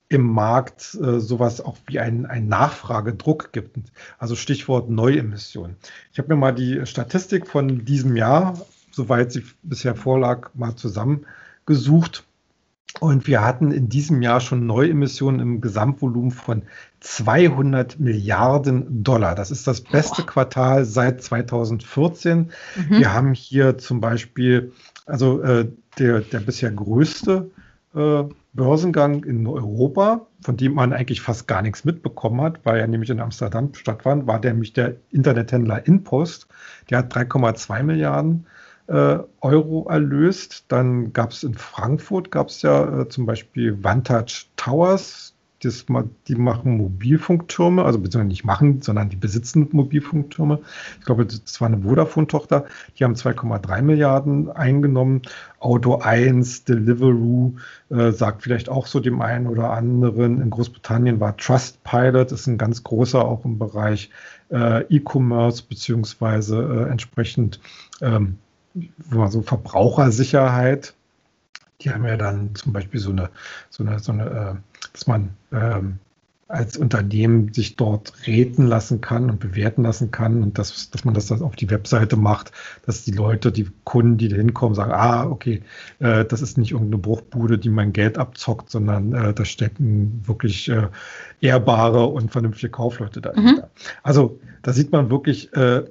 im 0.07 0.21
Markt 0.21 0.95
äh, 1.01 1.19
sowas 1.19 1.61
auch 1.61 1.77
wie 1.87 1.99
einen, 1.99 2.47
Nachfragedruck 2.47 3.53
gibt. 3.53 3.77
Also 4.19 4.35
Stichwort 4.35 4.89
Neuemissionen. 4.89 5.77
Ich 6.11 6.19
habe 6.19 6.29
mir 6.29 6.39
mal 6.39 6.51
die 6.51 6.85
Statistik 6.85 7.47
von 7.47 7.85
diesem 7.85 8.15
Jahr 8.15 8.53
soweit 8.95 9.31
sie 9.31 9.43
bisher 9.61 9.95
vorlag, 9.95 10.49
mal 10.53 10.75
zusammengesucht. 10.75 12.23
Und 13.01 13.27
wir 13.27 13.43
hatten 13.43 13.71
in 13.71 13.89
diesem 13.89 14.21
Jahr 14.21 14.39
schon 14.39 14.65
Neuemissionen 14.65 15.41
im 15.41 15.59
Gesamtvolumen 15.59 16.31
von 16.31 16.63
200 17.01 17.99
Milliarden 17.99 19.03
Dollar. 19.03 19.35
Das 19.35 19.51
ist 19.51 19.67
das 19.67 19.81
beste 19.81 20.21
Boah. 20.21 20.27
Quartal 20.27 20.85
seit 20.85 21.21
2014. 21.21 22.37
Mhm. 22.37 22.51
Wir 22.89 23.13
haben 23.13 23.33
hier 23.33 23.77
zum 23.77 23.99
Beispiel, 23.99 24.71
also 25.05 25.41
äh, 25.41 25.69
der, 25.99 26.21
der 26.21 26.39
bisher 26.39 26.71
größte 26.71 27.51
äh, 27.95 28.23
Börsengang 28.53 29.25
in 29.25 29.45
Europa, 29.45 30.27
von 30.39 30.55
dem 30.55 30.75
man 30.75 30.93
eigentlich 30.93 31.19
fast 31.19 31.49
gar 31.49 31.61
nichts 31.61 31.83
mitbekommen 31.83 32.39
hat, 32.39 32.61
weil 32.63 32.79
er 32.79 32.87
nämlich 32.87 33.09
in 33.09 33.19
Amsterdam 33.19 33.73
stattfand, 33.73 34.25
war 34.25 34.39
nämlich 34.39 34.71
der 34.71 34.95
Internethändler 35.11 35.85
InPost. 35.85 36.47
Der 36.89 36.99
hat 36.99 37.13
3,2 37.13 37.83
Milliarden 37.83 38.45
äh, 38.87 39.19
Euro 39.41 39.87
erlöst. 39.89 40.65
Dann 40.67 41.13
gab 41.13 41.31
es 41.31 41.43
in 41.43 41.55
Frankfurt 41.55 42.31
gab 42.31 42.47
es 42.47 42.61
ja 42.61 43.01
äh, 43.01 43.09
zum 43.09 43.25
Beispiel 43.25 43.83
Vantage 43.83 44.45
Towers. 44.55 45.31
Das, 45.63 45.85
die 46.27 46.35
machen 46.35 46.77
Mobilfunktürme, 46.77 47.85
also 47.85 47.97
beziehungsweise 47.97 48.27
nicht 48.27 48.45
machen, 48.45 48.83
sondern 48.83 49.09
die 49.09 49.15
besitzen 49.15 49.67
Mobilfunktürme. 49.71 50.59
Ich 50.99 51.05
glaube, 51.05 51.25
das 51.25 51.59
war 51.59 51.67
eine 51.67 51.81
Vodafone-Tochter. 51.81 52.65
Die 52.99 53.03
haben 53.03 53.15
2,3 53.15 53.81
Milliarden 53.81 54.51
eingenommen. 54.51 55.23
Auto 55.59 55.97
1, 55.99 56.65
Deliveroo 56.65 57.55
äh, 57.89 58.11
sagt 58.11 58.43
vielleicht 58.43 58.69
auch 58.69 58.85
so 58.85 58.99
dem 58.99 59.21
einen 59.21 59.47
oder 59.47 59.71
anderen. 59.71 60.39
In 60.39 60.51
Großbritannien 60.51 61.19
war 61.19 61.35
Trustpilot, 61.35 62.31
ist 62.31 62.45
ein 62.45 62.59
ganz 62.59 62.83
großer 62.83 63.25
auch 63.25 63.43
im 63.43 63.57
Bereich 63.57 64.11
äh, 64.51 64.83
E-Commerce 64.93 65.63
beziehungsweise 65.67 66.85
äh, 66.87 66.91
entsprechend 66.91 67.59
ähm, 68.01 68.37
so 69.29 69.41
Verbrauchersicherheit. 69.41 70.93
die 71.81 71.91
haben 71.91 72.05
ja 72.05 72.17
dann 72.17 72.55
zum 72.55 72.73
Beispiel 72.73 72.99
so 72.99 73.11
eine, 73.11 73.29
so 73.69 73.83
eine, 73.83 73.99
so 73.99 74.11
eine, 74.11 74.25
äh, 74.25 74.55
dass 74.93 75.07
man 75.07 75.31
ähm, 75.51 75.99
als 76.47 76.77
Unternehmen 76.77 77.53
sich 77.53 77.75
dort 77.75 78.27
reden 78.27 78.67
lassen 78.67 79.01
kann 79.01 79.31
und 79.31 79.39
bewerten 79.39 79.81
lassen 79.81 80.11
kann 80.11 80.43
und 80.43 80.59
dass, 80.59 80.91
dass 80.91 81.03
man 81.03 81.15
das 81.15 81.25
dann 81.25 81.41
auf 81.41 81.55
die 81.55 81.71
Webseite 81.71 82.17
macht, 82.17 82.51
dass 82.85 83.03
die 83.03 83.11
Leute, 83.11 83.51
die 83.51 83.67
Kunden, 83.83 84.17
die 84.17 84.27
da 84.27 84.35
hinkommen, 84.35 84.75
sagen, 84.75 84.91
ah, 84.91 85.25
okay, 85.25 85.63
äh, 85.99 86.23
das 86.23 86.43
ist 86.43 86.59
nicht 86.59 86.71
irgendeine 86.71 87.01
Bruchbude, 87.01 87.57
die 87.57 87.69
mein 87.69 87.93
Geld 87.93 88.19
abzockt, 88.19 88.69
sondern 88.69 89.13
äh, 89.13 89.33
da 89.33 89.43
stecken 89.43 90.21
wirklich 90.25 90.69
äh, 90.69 90.87
ehrbare 91.41 92.05
und 92.05 92.31
vernünftige 92.31 92.69
Kaufleute 92.69 93.21
dahinter. 93.21 93.63
Mhm. 93.63 93.69
Also 94.03 94.39
da 94.61 94.71
sieht 94.71 94.91
man 94.91 95.09
wirklich 95.09 95.51
äh, 95.53 95.83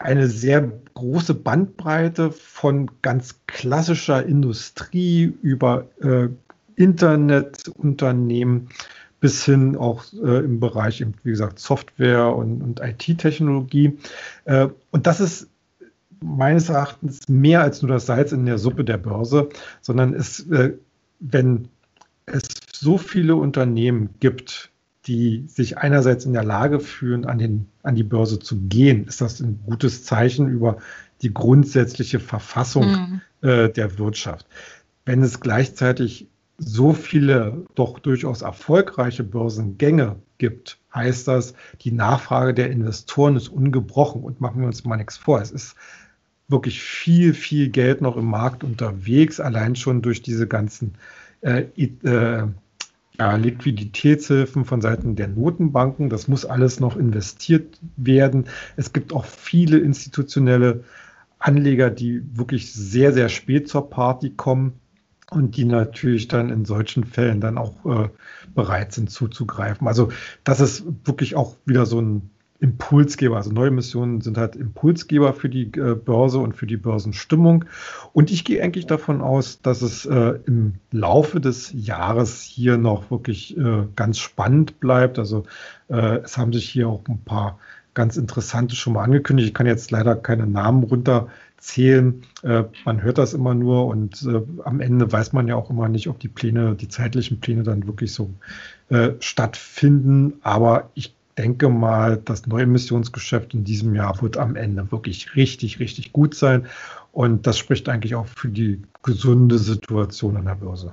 eine 0.00 0.28
sehr 0.28 0.72
große 0.94 1.34
Bandbreite 1.34 2.32
von 2.32 2.90
ganz 3.02 3.36
klassischer 3.46 4.24
Industrie 4.24 5.24
über 5.42 5.86
äh, 6.00 6.28
Internetunternehmen 6.76 8.70
bis 9.20 9.44
hin 9.44 9.76
auch 9.76 10.04
äh, 10.14 10.38
im 10.38 10.58
Bereich, 10.58 11.04
wie 11.22 11.30
gesagt, 11.30 11.58
Software 11.58 12.34
und, 12.34 12.62
und 12.62 12.80
IT-Technologie. 12.80 13.98
Äh, 14.46 14.68
und 14.90 15.06
das 15.06 15.20
ist 15.20 15.48
meines 16.22 16.70
Erachtens 16.70 17.28
mehr 17.28 17.60
als 17.60 17.82
nur 17.82 17.90
das 17.90 18.06
Salz 18.06 18.32
in 18.32 18.46
der 18.46 18.56
Suppe 18.56 18.84
der 18.84 18.96
Börse, 18.96 19.50
sondern 19.82 20.14
es, 20.14 20.48
äh, 20.50 20.72
wenn 21.18 21.68
es 22.24 22.42
so 22.72 22.96
viele 22.96 23.36
Unternehmen 23.36 24.08
gibt, 24.20 24.70
die 25.06 25.44
sich 25.48 25.78
einerseits 25.78 26.24
in 26.24 26.32
der 26.32 26.44
Lage 26.44 26.80
fühlen, 26.80 27.24
an, 27.24 27.38
den, 27.38 27.68
an 27.82 27.94
die 27.94 28.02
Börse 28.02 28.38
zu 28.38 28.56
gehen, 28.56 29.06
ist 29.06 29.20
das 29.20 29.40
ein 29.40 29.60
gutes 29.64 30.04
Zeichen 30.04 30.48
über 30.48 30.78
die 31.22 31.32
grundsätzliche 31.32 32.20
Verfassung 32.20 32.86
mhm. 32.86 33.48
äh, 33.48 33.68
der 33.70 33.98
Wirtschaft. 33.98 34.46
Wenn 35.04 35.22
es 35.22 35.40
gleichzeitig 35.40 36.28
so 36.58 36.92
viele 36.92 37.64
doch 37.74 37.98
durchaus 37.98 38.42
erfolgreiche 38.42 39.24
Börsengänge 39.24 40.16
gibt, 40.38 40.78
heißt 40.94 41.26
das, 41.26 41.54
die 41.80 41.92
Nachfrage 41.92 42.52
der 42.52 42.70
Investoren 42.70 43.36
ist 43.36 43.48
ungebrochen. 43.48 44.22
Und 44.22 44.40
machen 44.40 44.60
wir 44.60 44.66
uns 44.66 44.84
mal 44.84 44.96
nichts 44.96 45.16
vor. 45.16 45.40
Es 45.40 45.50
ist 45.50 45.74
wirklich 46.48 46.82
viel, 46.82 47.32
viel 47.32 47.70
Geld 47.70 48.02
noch 48.02 48.16
im 48.16 48.26
Markt 48.26 48.62
unterwegs, 48.64 49.40
allein 49.40 49.76
schon 49.76 50.02
durch 50.02 50.20
diese 50.20 50.46
ganzen 50.46 50.94
äh, 51.40 51.62
äh, 51.76 52.46
ja, 53.20 53.36
Liquiditätshilfen 53.36 54.64
von 54.64 54.80
Seiten 54.80 55.14
der 55.14 55.28
Notenbanken. 55.28 56.08
Das 56.08 56.26
muss 56.26 56.46
alles 56.46 56.80
noch 56.80 56.96
investiert 56.96 57.78
werden. 57.98 58.46
Es 58.76 58.94
gibt 58.94 59.12
auch 59.12 59.26
viele 59.26 59.78
institutionelle 59.78 60.84
Anleger, 61.38 61.90
die 61.90 62.22
wirklich 62.32 62.72
sehr, 62.72 63.12
sehr 63.12 63.28
spät 63.28 63.68
zur 63.68 63.90
Party 63.90 64.30
kommen 64.30 64.80
und 65.30 65.58
die 65.58 65.66
natürlich 65.66 66.28
dann 66.28 66.48
in 66.48 66.64
solchen 66.64 67.04
Fällen 67.04 67.42
dann 67.42 67.58
auch 67.58 67.84
äh, 67.84 68.08
bereit 68.54 68.94
sind 68.94 69.10
zuzugreifen. 69.10 69.86
Also 69.86 70.10
das 70.42 70.60
ist 70.60 70.84
wirklich 71.04 71.36
auch 71.36 71.56
wieder 71.66 71.84
so 71.84 72.00
ein 72.00 72.30
Impulsgeber. 72.60 73.36
Also 73.36 73.50
neue 73.50 73.70
Missionen 73.70 74.20
sind 74.20 74.36
halt 74.36 74.54
Impulsgeber 74.54 75.32
für 75.32 75.48
die 75.48 75.72
äh, 75.78 75.94
Börse 75.94 76.38
und 76.38 76.54
für 76.54 76.66
die 76.66 76.76
Börsenstimmung. 76.76 77.64
Und 78.12 78.30
ich 78.30 78.44
gehe 78.44 78.62
eigentlich 78.62 78.86
davon 78.86 79.22
aus, 79.22 79.62
dass 79.62 79.80
es 79.80 80.04
äh, 80.04 80.38
im 80.46 80.74
Laufe 80.92 81.40
des 81.40 81.72
Jahres 81.74 82.42
hier 82.42 82.76
noch 82.76 83.10
wirklich 83.10 83.56
äh, 83.56 83.86
ganz 83.96 84.18
spannend 84.18 84.78
bleibt. 84.78 85.18
Also 85.18 85.44
äh, 85.88 86.18
es 86.18 86.36
haben 86.36 86.52
sich 86.52 86.68
hier 86.68 86.88
auch 86.88 87.02
ein 87.08 87.22
paar 87.24 87.58
ganz 87.94 88.18
interessante 88.18 88.76
schon 88.76 88.92
mal 88.92 89.04
angekündigt. 89.04 89.48
Ich 89.48 89.54
kann 89.54 89.66
jetzt 89.66 89.90
leider 89.90 90.14
keine 90.14 90.46
Namen 90.46 90.84
runter 90.84 91.28
zählen. 91.56 92.22
Äh, 92.42 92.64
man 92.84 93.02
hört 93.02 93.16
das 93.16 93.32
immer 93.32 93.54
nur 93.54 93.86
und 93.86 94.22
äh, 94.22 94.42
am 94.64 94.80
Ende 94.80 95.10
weiß 95.10 95.32
man 95.32 95.48
ja 95.48 95.56
auch 95.56 95.70
immer 95.70 95.88
nicht, 95.88 96.08
ob 96.08 96.20
die 96.20 96.28
Pläne, 96.28 96.74
die 96.74 96.88
zeitlichen 96.88 97.40
Pläne 97.40 97.62
dann 97.62 97.86
wirklich 97.86 98.12
so 98.12 98.30
stattfinden. 99.20 100.40
Aber 100.42 100.90
ich 100.94 101.14
denke 101.40 101.70
mal, 101.70 102.18
das 102.18 102.46
neue 102.46 102.64
Emissionsgeschäft 102.64 103.54
in 103.54 103.64
diesem 103.64 103.94
Jahr 103.94 104.20
wird 104.20 104.36
am 104.36 104.56
Ende 104.56 104.92
wirklich 104.92 105.34
richtig, 105.36 105.80
richtig 105.80 106.12
gut 106.12 106.34
sein. 106.34 106.66
Und 107.12 107.46
das 107.46 107.58
spricht 107.58 107.88
eigentlich 107.88 108.14
auch 108.14 108.26
für 108.26 108.48
die 108.48 108.82
gesunde 109.02 109.58
Situation 109.58 110.36
an 110.36 110.44
der 110.44 110.56
Börse. 110.56 110.92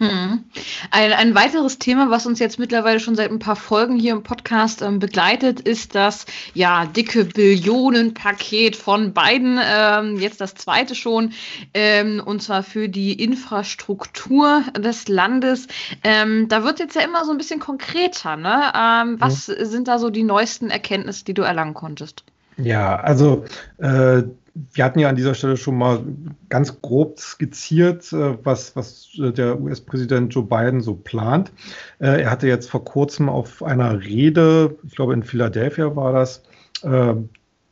Hm. 0.00 0.44
Ein, 0.92 1.12
ein 1.12 1.34
weiteres 1.34 1.80
Thema, 1.80 2.08
was 2.08 2.24
uns 2.24 2.38
jetzt 2.38 2.60
mittlerweile 2.60 3.00
schon 3.00 3.16
seit 3.16 3.32
ein 3.32 3.40
paar 3.40 3.56
Folgen 3.56 3.98
hier 3.98 4.12
im 4.12 4.22
Podcast 4.22 4.80
ähm, 4.80 5.00
begleitet, 5.00 5.60
ist 5.60 5.96
das 5.96 6.24
ja 6.54 6.86
dicke 6.86 7.24
Billionenpaket 7.24 8.76
von 8.76 9.12
beiden, 9.12 9.58
ähm, 9.60 10.16
jetzt 10.20 10.40
das 10.40 10.54
zweite 10.54 10.94
schon, 10.94 11.32
ähm, 11.74 12.22
und 12.24 12.44
zwar 12.44 12.62
für 12.62 12.88
die 12.88 13.12
Infrastruktur 13.12 14.62
des 14.78 15.08
Landes. 15.08 15.66
Ähm, 16.04 16.46
da 16.46 16.62
wird 16.62 16.78
jetzt 16.78 16.94
ja 16.94 17.02
immer 17.02 17.24
so 17.24 17.32
ein 17.32 17.38
bisschen 17.38 17.58
konkreter. 17.58 18.36
Ne? 18.36 18.72
Ähm, 18.76 19.20
was 19.20 19.48
ja. 19.48 19.64
sind 19.64 19.88
da 19.88 19.98
so 19.98 20.10
die 20.10 20.22
neuesten 20.22 20.70
Erkenntnisse, 20.70 21.24
die 21.24 21.34
du 21.34 21.42
erlangen 21.42 21.74
konntest? 21.74 22.22
Ja, 22.56 22.96
also 22.96 23.44
äh, 23.78 24.22
wir 24.54 24.84
hatten 24.84 24.98
ja 24.98 25.08
an 25.08 25.16
dieser 25.16 25.34
Stelle 25.34 25.56
schon 25.56 25.76
mal 25.76 26.00
ganz 26.48 26.80
grob 26.80 27.18
skizziert, 27.18 28.12
äh, 28.12 28.36
was, 28.44 28.76
was 28.76 29.08
äh, 29.18 29.32
der 29.32 29.60
US-Präsident 29.60 30.34
Joe 30.34 30.44
Biden 30.44 30.80
so 30.80 30.94
plant. 30.94 31.52
Äh, 31.98 32.22
er 32.22 32.30
hatte 32.30 32.46
jetzt 32.46 32.70
vor 32.70 32.84
kurzem 32.84 33.28
auf 33.28 33.62
einer 33.62 34.02
Rede, 34.02 34.76
ich 34.86 34.96
glaube 34.96 35.14
in 35.14 35.22
Philadelphia 35.22 35.94
war 35.96 36.12
das, 36.12 36.42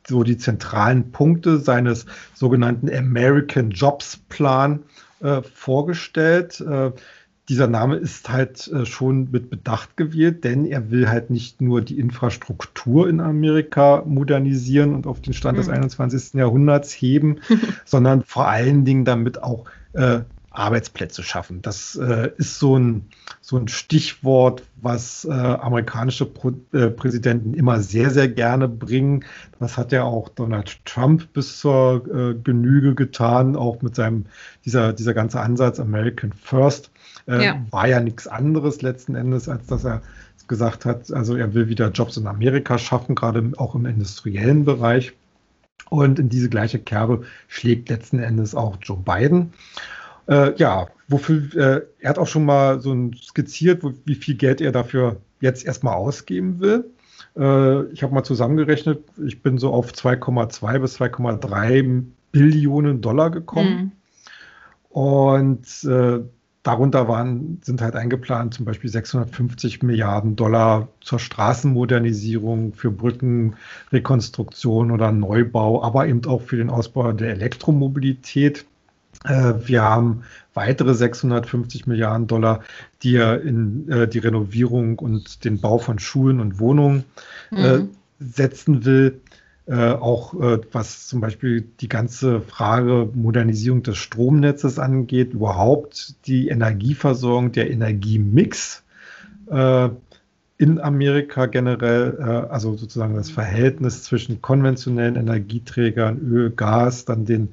so 0.05 0.23
die 0.23 0.37
zentralen 0.37 1.13
Punkte 1.13 1.59
seines 1.59 2.05
sogenannten 2.33 2.93
American 2.93 3.71
Jobs 3.71 4.17
Plan 4.27 4.83
vorgestellt 5.53 6.61
dieser 7.49 7.67
Name 7.67 7.95
ist 7.95 8.29
halt 8.29 8.67
äh, 8.67 8.85
schon 8.85 9.31
mit 9.31 9.49
Bedacht 9.49 9.95
gewählt, 9.95 10.43
denn 10.43 10.65
er 10.65 10.91
will 10.91 11.07
halt 11.07 11.29
nicht 11.29 11.61
nur 11.61 11.81
die 11.81 11.97
Infrastruktur 11.97 13.07
in 13.07 13.21
Amerika 13.21 14.03
modernisieren 14.05 14.93
und 14.93 15.07
auf 15.07 15.21
den 15.21 15.33
Stand 15.33 15.57
mhm. 15.57 15.61
des 15.61 15.69
21. 15.69 16.33
Jahrhunderts 16.33 16.91
heben, 16.91 17.39
sondern 17.85 18.23
vor 18.23 18.47
allen 18.47 18.83
Dingen 18.83 19.05
damit 19.05 19.41
auch 19.41 19.65
äh, 19.93 20.21
Arbeitsplätze 20.57 21.21
schaffen. 21.21 21.61
Das 21.61 21.95
äh, 21.95 22.31
ist 22.37 22.57
so 22.57 22.77
ein, 22.77 23.05
so 23.41 23.57
ein 23.57 23.67
Stichwort, 23.67 24.63
was 24.81 25.23
äh, 25.25 25.31
amerikanische 25.31 26.25
Pro 26.25 26.51
äh, 26.73 26.87
Präsidenten 26.87 27.53
immer 27.53 27.79
sehr, 27.79 28.09
sehr 28.09 28.27
gerne 28.27 28.67
bringen. 28.67 29.23
Das 29.59 29.77
hat 29.77 29.91
ja 29.91 30.03
auch 30.03 30.29
Donald 30.29 30.83
Trump 30.85 31.31
bis 31.33 31.59
zur 31.59 32.03
äh, 32.07 32.33
Genüge 32.33 32.95
getan, 32.95 33.55
auch 33.55 33.81
mit 33.81 33.95
seinem, 33.95 34.25
dieser, 34.65 34.93
dieser 34.93 35.13
ganze 35.13 35.39
Ansatz 35.39 35.79
American 35.79 36.33
First. 36.33 36.91
Äh, 37.27 37.45
ja. 37.45 37.65
War 37.71 37.87
ja 37.87 37.99
nichts 37.99 38.27
anderes 38.27 38.81
letzten 38.81 39.15
Endes, 39.15 39.49
als 39.49 39.67
dass 39.67 39.85
er 39.85 40.01
gesagt 40.47 40.85
hat, 40.85 41.11
also 41.11 41.35
er 41.35 41.53
will 41.53 41.67
wieder 41.67 41.91
Jobs 41.91 42.17
in 42.17 42.27
Amerika 42.27 42.77
schaffen, 42.77 43.15
gerade 43.15 43.51
auch 43.57 43.75
im 43.75 43.85
industriellen 43.85 44.65
Bereich. 44.65 45.13
Und 45.89 46.19
in 46.19 46.29
diese 46.29 46.49
gleiche 46.49 46.79
Kerbe 46.79 47.23
schlägt 47.47 47.89
letzten 47.89 48.19
Endes 48.19 48.55
auch 48.55 48.77
Joe 48.81 48.97
Biden. 48.97 49.53
Äh, 50.27 50.55
ja, 50.57 50.87
wofür, 51.07 51.55
äh, 51.55 51.81
er 51.99 52.09
hat 52.09 52.17
auch 52.17 52.27
schon 52.27 52.45
mal 52.45 52.81
so 52.81 52.91
ein 52.91 53.13
skizziert, 53.13 53.83
wo, 53.83 53.93
wie 54.05 54.15
viel 54.15 54.35
Geld 54.35 54.59
er 54.59 54.73
dafür 54.73 55.17
jetzt 55.39 55.65
erstmal 55.65 55.95
ausgeben 55.95 56.59
will. 56.59 56.89
Äh, 57.37 57.85
ich 57.93 58.03
habe 58.03 58.13
mal 58.13 58.23
zusammengerechnet, 58.23 58.99
ich 59.25 59.41
bin 59.41 59.57
so 59.57 59.71
auf 59.71 59.91
2,2 59.93 60.79
bis 60.79 60.99
2,3 60.99 62.03
Billionen 62.31 63.01
Dollar 63.01 63.31
gekommen. 63.31 63.77
Mhm. 63.77 63.91
Und 64.89 65.83
äh, 65.85 66.19
Darunter 66.67 67.07
waren, 67.07 67.61
sind 67.63 67.81
halt 67.81 67.95
eingeplant 67.95 68.53
zum 68.53 68.65
Beispiel 68.65 68.89
650 68.89 69.83
Milliarden 69.83 70.35
Dollar 70.35 70.89
zur 70.99 71.17
Straßenmodernisierung, 71.17 72.73
für 72.73 72.91
Brückenrekonstruktion 72.91 74.91
oder 74.91 75.13
Neubau, 75.13 75.81
aber 75.81 76.07
eben 76.07 76.25
auch 76.25 76.41
für 76.41 76.57
den 76.57 76.69
Ausbau 76.69 77.13
der 77.13 77.29
Elektromobilität. 77.29 78.65
Äh, 79.23 79.53
wir 79.63 79.81
haben 79.81 80.23
weitere 80.53 80.93
650 80.93 81.87
Milliarden 81.87 82.27
Dollar, 82.27 82.59
die 83.01 83.15
er 83.15 83.41
in 83.41 83.89
äh, 83.89 84.09
die 84.09 84.19
Renovierung 84.19 84.99
und 84.99 85.45
den 85.45 85.61
Bau 85.61 85.77
von 85.77 85.99
Schulen 85.99 86.41
und 86.41 86.59
Wohnungen 86.59 87.05
äh, 87.53 87.77
mhm. 87.77 87.91
setzen 88.19 88.83
will. 88.83 89.21
Äh, 89.67 89.91
auch 89.91 90.33
äh, 90.39 90.61
was 90.71 91.07
zum 91.07 91.19
Beispiel 91.19 91.67
die 91.81 91.89
ganze 91.89 92.39
Frage 92.39 93.09
Modernisierung 93.13 93.83
des 93.83 93.97
Stromnetzes 93.97 94.79
angeht, 94.79 95.33
überhaupt 95.33 96.15
die 96.25 96.47
Energieversorgung, 96.47 97.51
der 97.51 97.69
Energiemix 97.69 98.83
äh, 99.51 99.89
in 100.57 100.79
Amerika 100.79 101.47
generell, 101.47 102.17
äh, 102.17 102.23
also 102.49 102.77
sozusagen 102.77 103.15
das 103.15 103.29
Verhältnis 103.29 104.03
zwischen 104.03 104.41
konventionellen 104.41 105.17
Energieträgern, 105.17 106.17
Öl, 106.19 106.49
Gas, 106.51 107.03
dann 107.03 107.25
den, 107.25 107.49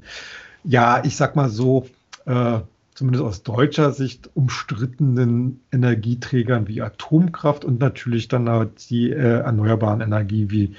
ja, 0.63 1.03
ich 1.03 1.17
sag 1.17 1.35
mal 1.35 1.49
so, 1.49 1.85
äh, 2.25 2.59
zumindest 2.93 3.25
aus 3.25 3.43
deutscher 3.43 3.91
Sicht 3.91 4.29
umstrittenen 4.35 5.59
Energieträgern 5.73 6.69
wie 6.69 6.81
Atomkraft 6.81 7.65
und 7.65 7.81
natürlich 7.81 8.29
dann 8.29 8.47
halt 8.47 8.89
die 8.89 9.11
äh, 9.11 9.41
erneuerbaren 9.41 9.99
Energie 9.99 10.49
wie 10.49 10.75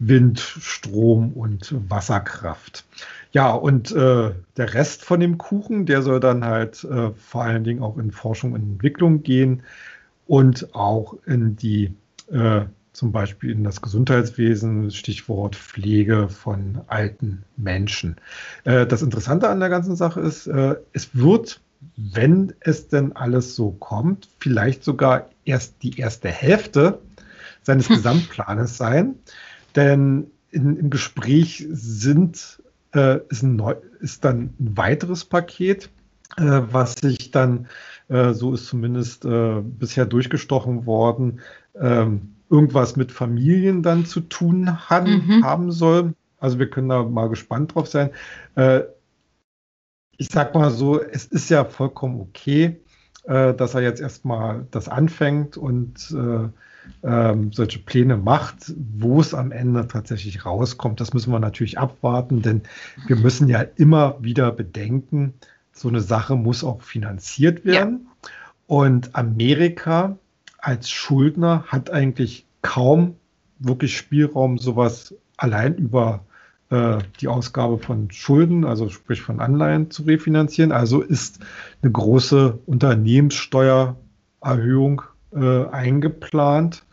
Wind, 0.00 0.40
Strom 0.40 1.32
und 1.34 1.74
Wasserkraft. 1.88 2.84
Ja, 3.32 3.52
und 3.52 3.92
äh, 3.92 4.32
der 4.56 4.74
Rest 4.74 5.04
von 5.04 5.20
dem 5.20 5.38
Kuchen, 5.38 5.86
der 5.86 6.02
soll 6.02 6.18
dann 6.18 6.44
halt 6.44 6.82
äh, 6.84 7.10
vor 7.12 7.44
allen 7.44 7.62
Dingen 7.62 7.82
auch 7.82 7.96
in 7.98 8.10
Forschung 8.10 8.52
und 8.52 8.62
Entwicklung 8.62 9.22
gehen 9.22 9.62
und 10.26 10.74
auch 10.74 11.14
in 11.26 11.54
die, 11.54 11.94
äh, 12.32 12.62
zum 12.92 13.12
Beispiel 13.12 13.50
in 13.50 13.62
das 13.62 13.82
Gesundheitswesen, 13.82 14.90
Stichwort 14.90 15.54
Pflege 15.54 16.28
von 16.28 16.80
alten 16.88 17.44
Menschen. 17.56 18.16
Äh, 18.64 18.86
das 18.86 19.02
Interessante 19.02 19.48
an 19.48 19.60
der 19.60 19.68
ganzen 19.68 19.96
Sache 19.96 20.20
ist, 20.20 20.46
äh, 20.48 20.76
es 20.92 21.14
wird, 21.14 21.60
wenn 21.96 22.54
es 22.60 22.88
denn 22.88 23.14
alles 23.14 23.54
so 23.54 23.70
kommt, 23.72 24.28
vielleicht 24.38 24.82
sogar 24.82 25.28
erst 25.44 25.82
die 25.82 25.98
erste 26.00 26.30
Hälfte 26.30 27.00
seines. 27.62 27.88
Gesamtplanes 27.88 28.76
sein. 28.76 29.16
Denn 29.76 30.30
in, 30.50 30.76
im 30.76 30.90
Gespräch 30.90 31.66
sind 31.70 32.60
äh, 32.94 33.20
ist, 33.28 33.42
neu, 33.42 33.74
ist 34.00 34.24
dann 34.24 34.54
ein 34.58 34.76
weiteres 34.76 35.24
Paket, 35.24 35.90
äh, 36.36 36.42
was 36.70 36.94
sich 36.94 37.30
dann, 37.30 37.68
äh, 38.08 38.32
so 38.32 38.54
ist 38.54 38.66
zumindest 38.66 39.24
äh, 39.24 39.60
bisher 39.60 40.06
durchgestochen 40.06 40.86
worden, 40.86 41.40
ähm, 41.74 42.34
irgendwas 42.48 42.96
mit 42.96 43.12
Familien 43.12 43.82
dann 43.82 44.06
zu 44.06 44.20
tun 44.20 44.90
haben, 44.90 45.26
mhm. 45.26 45.44
haben 45.44 45.72
soll. 45.72 46.14
Also 46.38 46.58
wir 46.58 46.68
können 46.68 46.88
da 46.88 47.04
mal 47.04 47.28
gespannt 47.28 47.74
drauf 47.74 47.86
sein. 47.86 48.10
Äh, 48.56 48.82
ich 50.16 50.28
sag 50.30 50.54
mal 50.54 50.70
so, 50.70 51.00
es 51.00 51.26
ist 51.26 51.48
ja 51.48 51.64
vollkommen 51.64 52.20
okay, 52.20 52.80
äh, 53.24 53.54
dass 53.54 53.74
er 53.74 53.82
jetzt 53.82 54.00
erstmal 54.00 54.66
das 54.70 54.88
anfängt 54.88 55.56
und 55.56 56.14
ähm, 57.02 57.52
solche 57.52 57.78
Pläne 57.78 58.16
macht, 58.16 58.74
wo 58.76 59.20
es 59.20 59.34
am 59.34 59.52
Ende 59.52 59.86
tatsächlich 59.88 60.44
rauskommt. 60.44 61.00
Das 61.00 61.14
müssen 61.14 61.32
wir 61.32 61.40
natürlich 61.40 61.78
abwarten, 61.78 62.42
denn 62.42 62.62
wir 63.06 63.16
müssen 63.16 63.48
ja 63.48 63.64
immer 63.76 64.16
wieder 64.20 64.52
bedenken, 64.52 65.34
so 65.72 65.88
eine 65.88 66.00
Sache 66.00 66.36
muss 66.36 66.62
auch 66.62 66.82
finanziert 66.82 67.64
werden. 67.64 68.00
Ja. 68.04 68.10
Und 68.66 69.16
Amerika 69.16 70.18
als 70.58 70.90
Schuldner 70.90 71.64
hat 71.66 71.90
eigentlich 71.90 72.44
kaum 72.62 73.16
wirklich 73.58 73.96
Spielraum, 73.96 74.58
sowas 74.58 75.14
allein 75.36 75.76
über 75.76 76.24
äh, 76.70 76.98
die 77.20 77.28
Ausgabe 77.28 77.78
von 77.78 78.10
Schulden, 78.10 78.64
also 78.64 78.88
sprich 78.90 79.22
von 79.22 79.40
Anleihen 79.40 79.90
zu 79.90 80.02
refinanzieren. 80.02 80.72
Also 80.72 81.00
ist 81.00 81.38
eine 81.82 81.92
große 81.92 82.58
Unternehmenssteuererhöhung 82.66 85.02
äh, 85.34 85.66
eingeplant. 85.66 86.84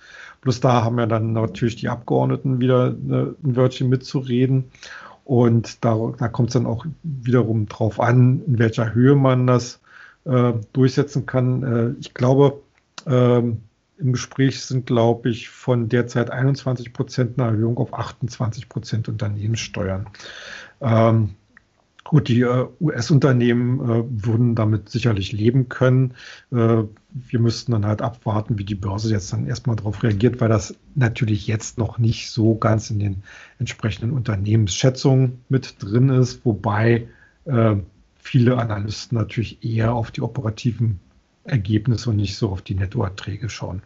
Bloß 0.42 0.60
da 0.60 0.84
haben 0.84 1.00
ja 1.00 1.06
dann 1.06 1.34
natürlich 1.34 1.76
die 1.78 1.90
Abgeordneten 1.90 2.60
wieder 2.60 2.88
äh, 2.88 3.34
ein 3.44 3.56
Wörtchen 3.56 3.90
mitzureden. 3.90 4.72
Und 5.26 5.84
da, 5.84 6.14
da 6.18 6.30
kommt 6.30 6.50
es 6.50 6.54
dann 6.54 6.66
auch 6.66 6.86
wiederum 7.04 7.68
drauf 7.68 8.00
an, 8.00 8.42
in 8.48 8.60
welcher 8.60 8.94
Höhe 8.94 9.16
man 9.16 9.46
das 9.46 9.82
äh, 10.26 10.54
durchsetzen 10.74 11.26
kann. 11.26 11.64
Äh, 11.64 12.00
ich 12.00 12.14
glaube, 12.14 12.62
ähm, 13.06 13.62
im 13.98 14.14
Gespräch 14.14 14.62
sind, 14.64 14.86
glaube 14.86 15.30
ich, 15.30 15.50
von 15.50 15.90
derzeit 15.90 16.30
21 16.30 16.94
Prozent 16.94 17.40
eine 17.40 17.50
Erhöhung 17.50 17.78
auf 17.78 17.94
28 17.94 18.70
Prozent 18.70 19.10
Unternehmenssteuern. 19.10 20.08
Ähm, 20.82 21.32
Gut, 22.10 22.30
die 22.30 22.42
äh, 22.42 22.68
US-Unternehmen 22.80 23.82
äh, 23.82 24.04
würden 24.26 24.56
damit 24.56 24.90
sicherlich 24.90 25.34
leben 25.34 25.68
können. 25.68 26.14
Äh, 26.52 26.84
wir 27.10 27.40
müssten 27.40 27.74
dann 27.74 27.86
halt 27.86 28.02
abwarten, 28.02 28.58
wie 28.58 28.64
die 28.64 28.76
Börse 28.76 29.12
jetzt 29.12 29.34
dann 29.34 29.46
erstmal 29.46 29.76
darauf 29.76 30.04
reagiert, 30.04 30.40
weil 30.40 30.48
das 30.48 30.76
natürlich 30.96 31.48
jetzt 31.48 31.78
noch 31.78 31.98
nicht 31.98 32.32
so 32.32 32.56
ganz 32.56 32.90
in 32.92 33.00
den 33.00 33.24
entsprechenden 33.60 34.12
Unternehmensschätzungen 34.12 35.44
mit 35.50 35.84
drin 35.84 36.10
ist, 36.10 36.46
wobei 36.46 37.08
viele 38.18 38.58
Analysten 38.58 39.18
natürlich 39.18 39.64
eher 39.64 39.94
auf 39.94 40.12
die 40.12 40.22
operativen 40.22 41.00
Ergebnisse 41.46 42.10
und 42.10 42.18
nicht 42.18 42.36
so 42.36 42.50
auf 42.50 42.62
die 42.62 42.76
Nettoerträge 42.76 43.50
schauen. 43.50 43.82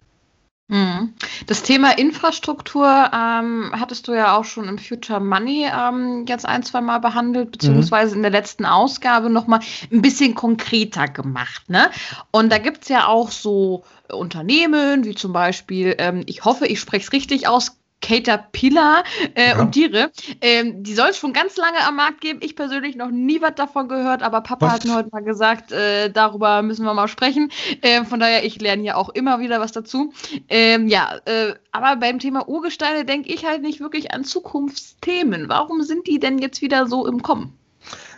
Mhm. 0.72 1.13
Das 1.48 1.63
Thema 1.63 1.98
Infrastruktur 1.98 2.86
ähm, 2.88 3.74
hattest 3.78 4.07
du 4.07 4.14
ja 4.14 4.38
auch 4.38 4.46
schon 4.46 4.70
im 4.70 4.77
Future 4.77 5.20
Money 5.20 5.66
ähm, 5.66 6.25
jetzt 6.29 6.46
ein, 6.46 6.64
zwei 6.64 6.79
Mal 6.79 7.00
behandelt, 7.00 7.51
beziehungsweise 7.51 8.12
mhm. 8.12 8.20
in 8.20 8.22
der 8.22 8.31
letzten 8.31 8.66
Ausgabe 8.66 9.29
nochmal 9.29 9.60
ein 9.92 10.01
bisschen 10.01 10.34
konkreter 10.34 11.10
gemacht. 11.10 11.70
Ne? 11.70 11.92
Und 12.31 12.53
da 12.53 12.57
gibt 12.57 12.84
es 12.84 12.88
ja 12.88 13.07
auch 13.07 13.31
so 13.31 13.84
Unternehmen, 14.10 15.03
wie 15.03 15.14
zum 15.14 15.34
Beispiel, 15.34 15.94
ähm, 15.98 16.24
ich 16.25 16.46
hoffe, 16.46 16.68
ich 16.68 16.79
spreche 16.79 17.05
es 17.05 17.12
richtig 17.12 17.50
aus, 17.50 17.75
Caterpillar 18.01 19.03
äh, 19.35 19.50
ja. 19.50 19.59
und 19.59 19.72
Tiere. 19.72 20.11
Ähm, 20.42 20.83
die 20.83 20.94
soll 20.94 21.09
es 21.09 21.18
schon 21.18 21.33
ganz 21.33 21.57
lange 21.57 21.79
am 21.87 21.96
Markt 21.96 22.22
geben. 22.22 22.40
Ich 22.42 22.55
persönlich 22.55 22.96
noch 22.96 23.11
nie 23.11 23.42
was 23.42 23.55
davon 23.55 23.87
gehört, 23.87 24.24
aber 24.24 24.42
Papa 24.42 24.66
was? 24.66 24.74
hat 24.74 24.85
mir 24.85 24.96
heute 24.96 25.09
mal 25.11 25.24
gesagt, 25.24 25.72
äh, 25.72 26.09
darüber 26.09 26.61
müssen 26.61 26.85
wir 26.85 26.94
mal 26.94 27.07
sprechen. 27.07 27.51
Äh, 27.81 28.03
von 28.03 28.20
daher, 28.20 28.44
ich 28.44 28.59
lerne 28.59 28.83
ja 28.83 28.96
auch 28.96 29.09
immer 29.09 29.40
wieder 29.40 29.59
was 29.59 29.72
dazu. 29.72 30.14
Ähm, 30.50 30.87
ja, 30.87 31.20
äh, 31.25 31.53
aber 31.72 31.96
beim 31.98 32.20
Thema 32.20 32.48
Urgesteine 32.48 33.05
denke 33.05 33.31
ich 33.31 33.46
halt 33.46 33.61
nicht 33.61 33.79
wirklich 33.79 34.14
an 34.14 34.24
Zukunftsthemen. 34.24 35.50
Warum 35.50 35.83
sind 35.83 36.07
die 36.07 36.20
denn 36.20 36.40
jetzt 36.40 36.61
wieder 36.61 36.87
so 36.87 37.07
im 37.07 37.22
Kommen? 37.22 37.57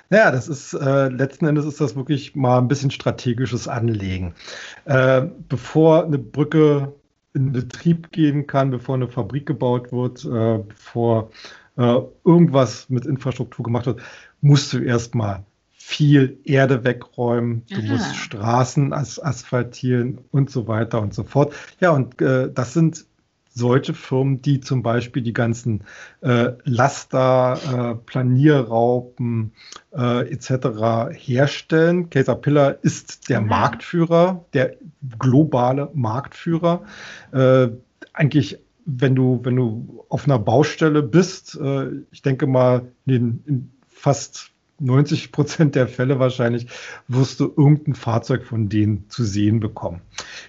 Ja, 0.10 0.32
das 0.32 0.48
ist 0.48 0.74
äh, 0.74 1.08
letzten 1.10 1.48
Endes 1.48 1.65
ist 1.65 1.82
das 1.82 1.96
wirklich 1.96 2.36
mal 2.36 2.60
ein 2.60 2.67
bisschen 2.67 2.91
strategisches 2.91 3.67
Anlegen. 3.67 4.36
Äh, 4.86 5.24
bevor 5.50 6.04
eine 6.04 6.19
Brücke 6.19 6.93
in 7.34 7.52
Betrieb 7.52 8.12
gehen 8.12 8.48
kann, 8.48 8.72
bevor 8.72 8.96
eine 8.96 9.08
Fabrik 9.08 9.46
gebaut 9.46 9.91
wird, 9.91 10.24
äh, 10.26 10.63
bevor 10.67 11.32
äh, 11.78 12.00
irgendwas 12.24 12.89
mit 12.89 13.06
Infrastruktur 13.06 13.63
gemacht 13.63 13.86
wird, 13.86 14.02
musst 14.41 14.74
du 14.74 14.80
erstmal 14.80 15.46
viel 15.72 16.39
Erde 16.46 16.84
wegräumen, 16.84 17.63
du 17.69 17.76
Aha. 17.76 17.91
musst 17.91 18.15
Straßen 18.15 18.93
as 18.93 19.19
asphaltieren 19.19 20.19
und 20.32 20.50
so 20.50 20.67
weiter 20.67 21.02
und 21.02 21.13
so 21.13 21.24
fort. 21.24 21.54
Ja, 21.82 21.91
und 21.91 22.22
äh, 22.22 22.50
das 22.52 22.74
sind 22.74 23.06
solche 23.54 23.94
Firmen, 23.94 24.42
die 24.42 24.60
zum 24.60 24.84
Beispiel 24.84 25.22
die 25.22 25.34
ganzen 25.34 25.84
äh, 26.22 26.52
Laster, 26.63 27.60
äh, 27.92 27.96
Planierraupen 27.96 29.54
äh, 29.96 30.32
etc. 30.32 31.16
herstellen. 31.16 32.10
Caterpillar 32.10 32.78
ist 32.82 33.30
der 33.30 33.42
mhm. 33.42 33.48
Marktführer, 33.48 34.46
der 34.54 34.76
globale 35.20 35.89
Marktführer. 35.94 36.84
Äh, 37.32 37.70
eigentlich, 38.13 38.60
wenn 38.86 39.16
du, 39.16 39.39
wenn 39.44 39.56
du 39.56 40.06
auf 40.10 40.26
einer 40.26 40.39
Baustelle 40.39 41.04
bist, 41.04 41.56
äh, 41.62 41.89
ich 42.12 42.22
denke 42.22 42.48
mal, 42.48 42.92
in, 43.06 43.44
in 43.46 43.72
fast 43.88 44.52
90 44.80 45.32
Prozent 45.32 45.76
der 45.76 45.88
Fälle 45.88 46.20
wahrscheinlich 46.20 46.68
wirst 47.08 47.39
du 47.39 47.54
irgendein 47.56 47.96
Fahrzeug 47.96 48.44
von 48.44 48.68
denen 48.70 49.10
zu 49.10 49.24
sehen 49.24 49.60
bekommen. 49.60 50.02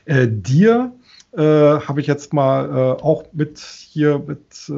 Äh, 0.07 0.27
dir 0.29 0.93
äh, 1.37 1.81
habe 1.81 2.01
ich 2.01 2.07
jetzt 2.07 2.33
mal 2.33 2.69
äh, 2.69 3.03
auch 3.03 3.25
mit 3.33 3.59
hier 3.59 4.23
mit, 4.25 4.69
äh, 4.69 4.73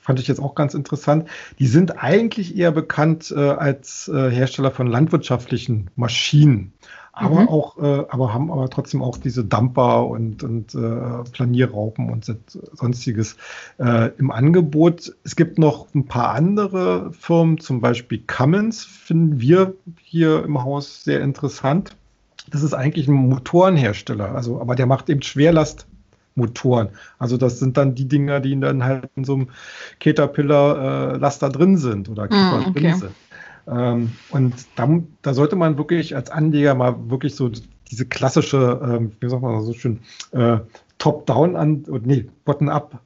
fand 0.00 0.20
ich 0.20 0.28
jetzt 0.28 0.40
auch 0.40 0.54
ganz 0.54 0.74
interessant. 0.74 1.28
Die 1.58 1.66
sind 1.66 2.02
eigentlich 2.02 2.56
eher 2.56 2.72
bekannt 2.72 3.32
äh, 3.34 3.40
als 3.40 4.08
äh, 4.08 4.30
Hersteller 4.30 4.70
von 4.70 4.86
landwirtschaftlichen 4.86 5.90
Maschinen. 5.96 6.72
Aber 7.14 7.42
mhm. 7.42 7.48
auch, 7.48 7.78
äh, 7.78 8.04
aber 8.08 8.32
haben 8.32 8.50
aber 8.50 8.70
trotzdem 8.70 9.02
auch 9.02 9.18
diese 9.18 9.44
Dumper 9.44 10.06
und, 10.06 10.42
und 10.42 10.68
Planierraupen 11.32 12.10
und 12.10 12.34
sonstiges 12.72 13.36
im 13.78 14.30
Angebot. 14.30 15.14
Es 15.22 15.36
gibt 15.36 15.58
noch 15.58 15.94
ein 15.94 16.06
paar 16.06 16.30
andere 16.34 17.12
Firmen, 17.12 17.58
zum 17.58 17.82
Beispiel 17.82 18.22
Cummins, 18.26 18.84
finden 18.84 19.40
wir 19.42 19.74
hier 20.00 20.42
im 20.42 20.64
Haus 20.64 21.04
sehr 21.04 21.20
interessant 21.20 21.94
das 22.50 22.62
ist 22.62 22.74
eigentlich 22.74 23.08
ein 23.08 23.14
Motorenhersteller, 23.14 24.34
also, 24.34 24.60
aber 24.60 24.74
der 24.74 24.86
macht 24.86 25.08
eben 25.08 25.22
Schwerlastmotoren. 25.22 26.90
Also 27.18 27.36
das 27.36 27.58
sind 27.58 27.76
dann 27.76 27.94
die 27.94 28.08
Dinger, 28.08 28.40
die 28.40 28.58
dann 28.58 28.84
halt 28.84 29.08
in 29.16 29.24
so 29.24 29.34
einem 29.34 29.48
Caterpillar-Laster 30.00 31.48
äh, 31.48 31.52
drin 31.52 31.76
sind 31.76 32.08
oder 32.08 32.24
mm, 32.24 32.68
okay. 32.68 32.80
drin 32.80 32.96
sind. 32.96 33.12
Ähm, 33.68 34.12
und 34.30 34.54
da, 34.74 34.88
da, 35.22 35.34
sollte 35.34 35.54
man 35.56 35.78
wirklich 35.78 36.16
als 36.16 36.30
Anleger 36.30 36.74
mal 36.74 36.96
wirklich 37.10 37.36
so 37.36 37.50
diese 37.90 38.06
klassische, 38.06 38.80
ähm, 38.82 39.12
wie 39.20 39.28
sagt 39.28 39.42
man 39.42 39.62
so 39.62 39.72
schön, 39.72 40.00
äh, 40.32 40.58
Top-Down 40.98 41.56
an, 41.56 41.84
nee, 42.04 42.28
Bottom-up 42.44 43.00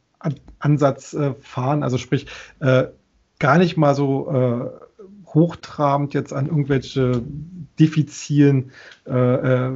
Ansatz 0.58 1.12
äh, 1.14 1.34
fahren. 1.40 1.82
Also 1.82 1.98
sprich, 1.98 2.26
äh, 2.60 2.84
gar 3.38 3.58
nicht 3.58 3.76
mal 3.76 3.94
so 3.94 4.30
äh, 4.30 4.86
hochtrabend 5.26 6.14
jetzt 6.14 6.32
an 6.32 6.46
irgendwelche 6.46 7.22
diffizilen 7.78 8.72
äh, 9.06 9.68
äh, 9.68 9.72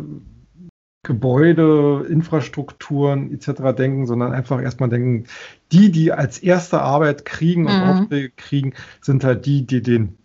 Gebäude, 1.03 2.07
Infrastrukturen 2.11 3.33
etc. 3.33 3.75
denken, 3.77 4.07
sondern 4.07 4.33
einfach 4.33 4.61
erstmal 4.61 4.91
denken, 4.91 5.25
die, 5.73 5.91
die 5.91 6.13
als 6.13 6.39
erste 6.39 6.83
Arbeit 6.83 7.25
kriegen 7.25 7.67
und 7.67 7.75
mhm. 7.75 7.83
Aufträge 7.83 8.31
kriegen, 8.31 8.75
sind 9.01 9.25
halt 9.25 9.47
die, 9.47 9.67
die 9.67 9.83
den, 9.83 10.19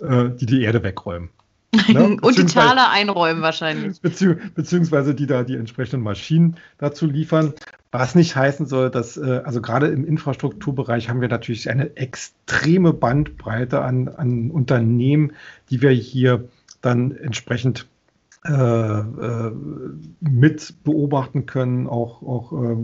äh, 0.00 0.30
die, 0.30 0.46
die 0.46 0.62
Erde 0.62 0.82
wegräumen. 0.82 1.30
Ne? 1.88 2.16
Und 2.20 2.38
die 2.38 2.46
Taler 2.46 2.90
einräumen 2.90 3.42
wahrscheinlich. 3.42 4.00
Bezieh 4.00 4.36
beziehungsweise 4.54 5.14
die 5.14 5.26
da 5.26 5.42
die 5.42 5.56
entsprechenden 5.56 6.02
Maschinen 6.02 6.56
dazu 6.78 7.06
liefern. 7.06 7.52
Was 7.92 8.14
nicht 8.14 8.36
heißen 8.36 8.66
soll, 8.66 8.90
dass, 8.90 9.16
äh, 9.16 9.42
also 9.44 9.60
gerade 9.60 9.88
im 9.88 10.06
Infrastrukturbereich 10.06 11.08
haben 11.08 11.20
wir 11.20 11.28
natürlich 11.28 11.68
eine 11.68 11.96
extreme 11.96 12.92
Bandbreite 12.92 13.82
an, 13.82 14.08
an 14.08 14.50
Unternehmen, 14.50 15.32
die 15.70 15.82
wir 15.82 15.90
hier 15.90 16.48
dann 16.86 17.16
entsprechend 17.16 17.86
äh, 18.44 18.52
äh, 18.52 19.52
mit 20.20 20.84
beobachten 20.84 21.46
können, 21.46 21.88
auch, 21.88 22.22
auch 22.22 22.52
äh, 22.52 22.76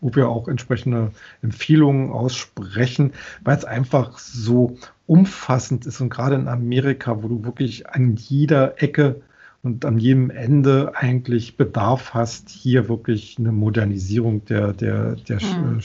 wo 0.00 0.14
wir 0.14 0.28
auch 0.28 0.48
entsprechende 0.48 1.12
Empfehlungen 1.40 2.10
aussprechen, 2.10 3.12
weil 3.42 3.56
es 3.56 3.64
einfach 3.64 4.18
so 4.18 4.76
umfassend 5.06 5.86
ist 5.86 6.00
und 6.00 6.10
gerade 6.10 6.34
in 6.34 6.48
Amerika, 6.48 7.22
wo 7.22 7.28
du 7.28 7.44
wirklich 7.44 7.88
an 7.88 8.16
jeder 8.16 8.82
Ecke 8.82 9.22
und 9.62 9.86
an 9.86 9.96
jedem 9.96 10.28
Ende 10.28 10.92
eigentlich 10.94 11.56
Bedarf 11.56 12.12
hast, 12.12 12.50
hier 12.50 12.88
wirklich 12.88 13.36
eine 13.38 13.52
Modernisierung 13.52 14.44
der, 14.44 14.74
der, 14.74 15.16
der, 15.16 15.42
mhm. 15.42 15.80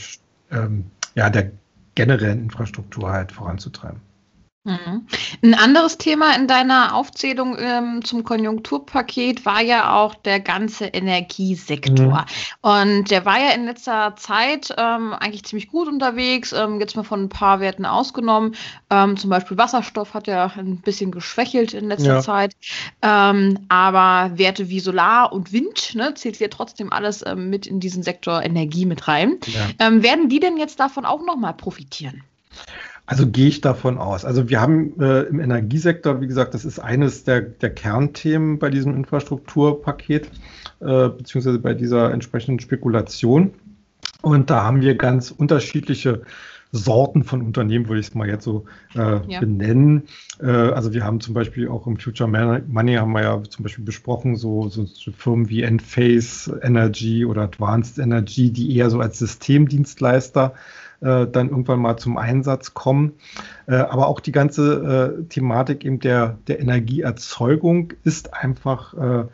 ähm, 0.50 0.84
ja, 1.14 1.30
der 1.30 1.52
generellen 1.94 2.42
Infrastruktur 2.42 3.10
halt 3.10 3.32
voranzutreiben. 3.32 4.09
Mhm. 4.62 5.06
Ein 5.42 5.54
anderes 5.54 5.96
Thema 5.96 6.36
in 6.36 6.46
deiner 6.46 6.94
Aufzählung 6.94 7.56
ähm, 7.58 8.04
zum 8.04 8.24
Konjunkturpaket 8.24 9.46
war 9.46 9.62
ja 9.62 9.94
auch 9.96 10.14
der 10.14 10.38
ganze 10.38 10.84
Energiesektor. 10.84 12.26
Mhm. 12.26 12.70
Und 12.70 13.10
der 13.10 13.24
war 13.24 13.40
ja 13.40 13.52
in 13.52 13.64
letzter 13.64 14.16
Zeit 14.16 14.74
ähm, 14.76 15.14
eigentlich 15.14 15.44
ziemlich 15.44 15.68
gut 15.68 15.88
unterwegs, 15.88 16.52
ähm, 16.52 16.78
jetzt 16.78 16.94
mal 16.94 17.04
von 17.04 17.22
ein 17.22 17.28
paar 17.30 17.60
Werten 17.60 17.86
ausgenommen. 17.86 18.54
Ähm, 18.90 19.16
zum 19.16 19.30
Beispiel 19.30 19.56
Wasserstoff 19.56 20.12
hat 20.12 20.26
ja 20.26 20.52
ein 20.54 20.82
bisschen 20.82 21.10
geschwächelt 21.10 21.72
in 21.72 21.88
letzter 21.88 22.16
ja. 22.16 22.20
Zeit. 22.20 22.54
Ähm, 23.00 23.60
aber 23.70 24.36
Werte 24.36 24.68
wie 24.68 24.80
Solar 24.80 25.32
und 25.32 25.54
Wind 25.54 25.94
ne, 25.94 26.12
zählt 26.12 26.38
ja 26.38 26.48
trotzdem 26.48 26.92
alles 26.92 27.24
ähm, 27.24 27.48
mit 27.48 27.66
in 27.66 27.80
diesen 27.80 28.02
Sektor 28.02 28.42
Energie 28.42 28.84
mit 28.84 29.08
rein. 29.08 29.38
Ja. 29.46 30.02
werden 30.02 30.28
die 30.28 30.40
denn 30.40 30.58
jetzt 30.58 30.80
davon 30.80 31.06
auch 31.06 31.24
nochmal 31.24 31.54
profitieren? 31.54 32.22
Also 33.10 33.26
gehe 33.26 33.48
ich 33.48 33.60
davon 33.60 33.98
aus. 33.98 34.24
Also 34.24 34.48
wir 34.48 34.60
haben 34.60 35.00
äh, 35.00 35.22
im 35.22 35.40
Energiesektor, 35.40 36.20
wie 36.20 36.28
gesagt, 36.28 36.54
das 36.54 36.64
ist 36.64 36.78
eines 36.78 37.24
der, 37.24 37.40
der 37.40 37.70
Kernthemen 37.70 38.60
bei 38.60 38.70
diesem 38.70 38.94
Infrastrukturpaket, 38.94 40.26
äh, 40.78 41.08
beziehungsweise 41.08 41.58
bei 41.58 41.74
dieser 41.74 42.12
entsprechenden 42.12 42.60
Spekulation. 42.60 43.50
Und 44.22 44.48
da 44.48 44.62
haben 44.62 44.80
wir 44.80 44.94
ganz 44.94 45.32
unterschiedliche 45.32 46.22
Sorten 46.70 47.24
von 47.24 47.42
Unternehmen, 47.42 47.88
würde 47.88 47.98
ich 47.98 48.06
es 48.06 48.14
mal 48.14 48.28
jetzt 48.28 48.44
so 48.44 48.66
äh, 48.94 49.20
ja. 49.26 49.40
benennen. 49.40 50.04
Äh, 50.40 50.46
also 50.46 50.92
wir 50.92 51.04
haben 51.04 51.20
zum 51.20 51.34
Beispiel 51.34 51.66
auch 51.66 51.88
im 51.88 51.96
Future 51.96 52.28
Money 52.28 52.94
haben 52.94 53.10
wir 53.10 53.22
ja 53.22 53.42
zum 53.42 53.64
Beispiel 53.64 53.84
besprochen, 53.84 54.36
so, 54.36 54.68
so 54.68 54.86
Firmen 55.10 55.48
wie 55.48 55.64
Enphase 55.64 56.60
Energy 56.62 57.24
oder 57.24 57.42
Advanced 57.42 57.98
Energy, 57.98 58.52
die 58.52 58.76
eher 58.76 58.88
so 58.88 59.00
als 59.00 59.18
Systemdienstleister 59.18 60.54
äh, 61.00 61.26
dann 61.26 61.48
irgendwann 61.48 61.80
mal 61.80 61.96
zum 61.96 62.16
Einsatz 62.18 62.74
kommen. 62.74 63.14
Äh, 63.66 63.76
aber 63.76 64.08
auch 64.08 64.20
die 64.20 64.32
ganze 64.32 65.16
äh, 65.20 65.24
Thematik 65.24 65.84
eben 65.84 65.98
der, 66.00 66.38
der 66.46 66.60
Energieerzeugung 66.60 67.92
ist 68.04 68.34
einfach 68.34 68.94
äh, 68.94 69.24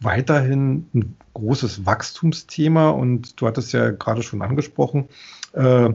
weiterhin 0.00 0.86
ein 0.94 1.16
großes 1.34 1.86
Wachstumsthema 1.86 2.90
und 2.90 3.40
du 3.40 3.46
hattest 3.46 3.72
ja 3.72 3.90
gerade 3.90 4.22
schon 4.22 4.42
angesprochen, 4.42 5.08
äh, 5.52 5.90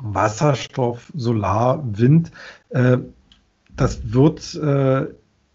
Wasserstoff, 0.00 1.10
Solar, 1.14 1.82
Wind, 1.98 2.30
das 2.68 4.12
wird 4.12 4.54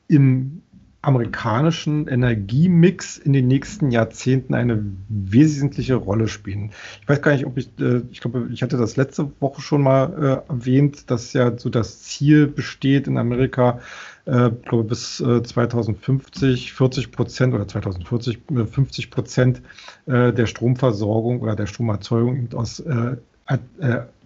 im 0.08 0.62
amerikanischen 1.04 2.08
Energiemix 2.08 3.18
in 3.18 3.34
den 3.34 3.48
nächsten 3.48 3.90
Jahrzehnten 3.90 4.54
eine 4.54 4.86
wesentliche 5.10 5.96
Rolle 5.96 6.28
spielen. 6.28 6.72
Ich 7.02 7.10
weiß 7.10 7.22
gar 7.24 7.32
nicht, 7.32 7.46
ob 7.46 7.58
ich, 7.58 7.70
äh, 7.80 8.02
ich 8.12 8.22
glaube, 8.22 8.50
ich 8.52 8.62
hatte 8.62 8.78
das 8.78 8.98
letzte 8.98 9.32
Woche 9.40 9.62
schon 9.62 9.82
mal 9.82 10.44
äh, 10.48 10.52
erwähnt, 10.52 11.10
dass 11.10 11.34
ja 11.34 11.58
so 11.58 11.70
das 11.70 12.04
Ziel 12.04 12.46
besteht 12.46 13.08
in 13.08 13.18
Amerika, 13.18 13.80
äh, 14.26 14.52
glaube 14.52 14.84
bis 14.84 15.20
äh, 15.22 15.42
2050 15.42 16.74
40 16.74 17.12
Prozent 17.12 17.56
oder 17.56 17.68
2040 17.68 18.40
50 18.72 19.06
äh, 19.06 19.10
Prozent 19.10 19.62
äh, 20.06 20.32
der 20.32 20.46
Stromversorgung 20.46 21.42
oder 21.42 21.56
der 21.56 21.66
Stromerzeugung 21.66 22.50
aus 22.54 22.80
äh, 22.80 23.16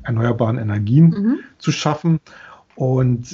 erneuerbaren 0.04 0.58
Energien 0.58 1.10
mhm. 1.10 1.40
zu 1.58 1.72
schaffen. 1.72 2.20
Und 2.76 3.34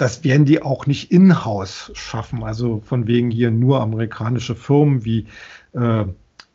das 0.00 0.24
werden 0.24 0.46
die 0.46 0.62
auch 0.62 0.86
nicht 0.86 1.12
in-house 1.12 1.90
schaffen. 1.94 2.42
Also 2.42 2.80
von 2.86 3.06
wegen 3.06 3.30
hier 3.30 3.50
nur 3.50 3.82
amerikanische 3.82 4.54
Firmen, 4.54 5.04
wie 5.04 5.26
äh, 5.74 6.04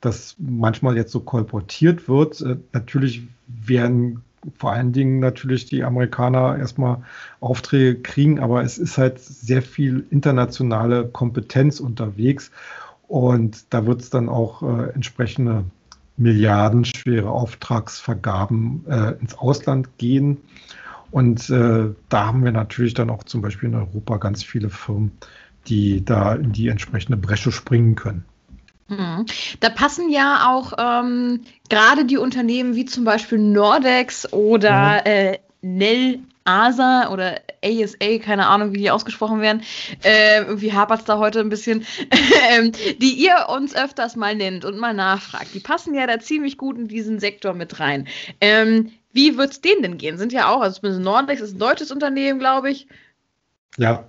das 0.01 0.36
manchmal 0.39 0.97
jetzt 0.97 1.12
so 1.12 1.19
kolportiert 1.19 2.10
wird. 2.10 2.41
Äh, 2.41 2.58
natürlich 2.73 3.27
werden 3.47 4.23
vor 4.58 4.71
allen 4.71 4.93
Dingen 4.93 5.19
natürlich 5.19 5.67
die 5.67 5.84
Amerikaner 5.84 6.58
erstmal 6.58 7.03
Aufträge 7.39 8.01
kriegen, 8.01 8.39
aber 8.39 8.63
es 8.63 8.79
ist 8.79 8.97
halt 8.97 9.19
sehr 9.19 9.62
viel 9.62 10.05
internationale 10.10 11.08
Kompetenz 11.08 11.79
unterwegs 11.79 12.51
und 13.08 13.73
da 13.73 13.86
wird 13.86 14.01
es 14.01 14.10
dann 14.10 14.27
auch 14.27 14.63
äh, 14.63 14.89
entsprechende 14.89 15.65
milliardenschwere 16.17 17.29
Auftragsvergaben 17.29 18.86
äh, 18.88 19.12
ins 19.19 19.38
Ausland 19.38 19.97
gehen. 19.97 20.38
Und 21.15 21.49
äh, 21.49 21.95
da 22.10 22.25
haben 22.25 22.43
wir 22.43 22.51
natürlich 22.51 22.93
dann 22.93 23.10
auch 23.10 23.23
zum 23.23 23.41
Beispiel 23.41 23.69
in 23.69 23.75
Europa 23.75 24.17
ganz 24.17 24.43
viele 24.43 24.69
Firmen, 24.69 25.13
die 25.65 26.04
da 26.04 26.36
in 26.36 26.51
die 26.51 26.67
entsprechende 26.67 27.15
Bresche 27.15 27.54
springen 27.54 27.95
können. 27.95 28.25
Mhm. 28.89 29.25
Da 29.62 29.69
passen 29.69 30.10
ja 30.10 30.49
auch 30.49 30.73
ähm, 30.78 31.39
gerade 31.69 32.04
die 32.04 32.17
Unternehmen 32.17 32.75
wie 32.75 32.84
zum 32.84 33.06
Beispiel 33.06 33.38
Nordex 33.38 34.34
oder 34.34 35.04
mhm. 35.06 35.06
äh, 35.06 35.39
Nell 35.62 36.19
ASA 36.43 37.10
oder 37.10 37.39
ASA, 37.63 38.17
keine 38.21 38.47
Ahnung, 38.47 38.73
wie 38.73 38.80
die 38.80 38.91
ausgesprochen 38.91 39.39
werden. 39.39 39.62
Äh, 40.04 40.41
irgendwie 40.41 40.73
hapert 40.73 40.99
es 40.99 41.06
da 41.06 41.17
heute 41.17 41.39
ein 41.39 41.47
bisschen, 41.47 41.86
ähm, 42.51 42.73
die 42.99 43.13
ihr 43.13 43.47
uns 43.47 43.73
öfters 43.73 44.17
mal 44.17 44.36
nennt 44.36 44.65
und 44.65 44.78
mal 44.78 44.93
nachfragt. 44.93 45.54
Die 45.54 45.62
passen 45.62 45.93
ja 45.93 46.08
da 46.08 46.19
ziemlich 46.19 46.58
gut 46.58 46.78
in 46.78 46.89
diesen 46.89 47.21
Sektor 47.21 47.54
mit 47.54 47.80
rein. 47.80 48.10
Ähm, 48.41 48.91
wie 49.15 49.38
wird 49.38 49.51
es 49.51 49.62
denen 49.62 49.82
denn 49.82 49.97
gehen? 49.97 50.17
Sind 50.17 50.34
ja 50.34 50.49
auch, 50.49 50.62
also 50.62 50.80
zumindest 50.80 51.04
Nordex 51.04 51.41
ist 51.41 51.56
ein 51.56 51.60
deutsches 51.60 51.89
Unternehmen, 51.89 52.38
glaube 52.38 52.69
ich. 52.69 52.88
Ja. 53.78 54.04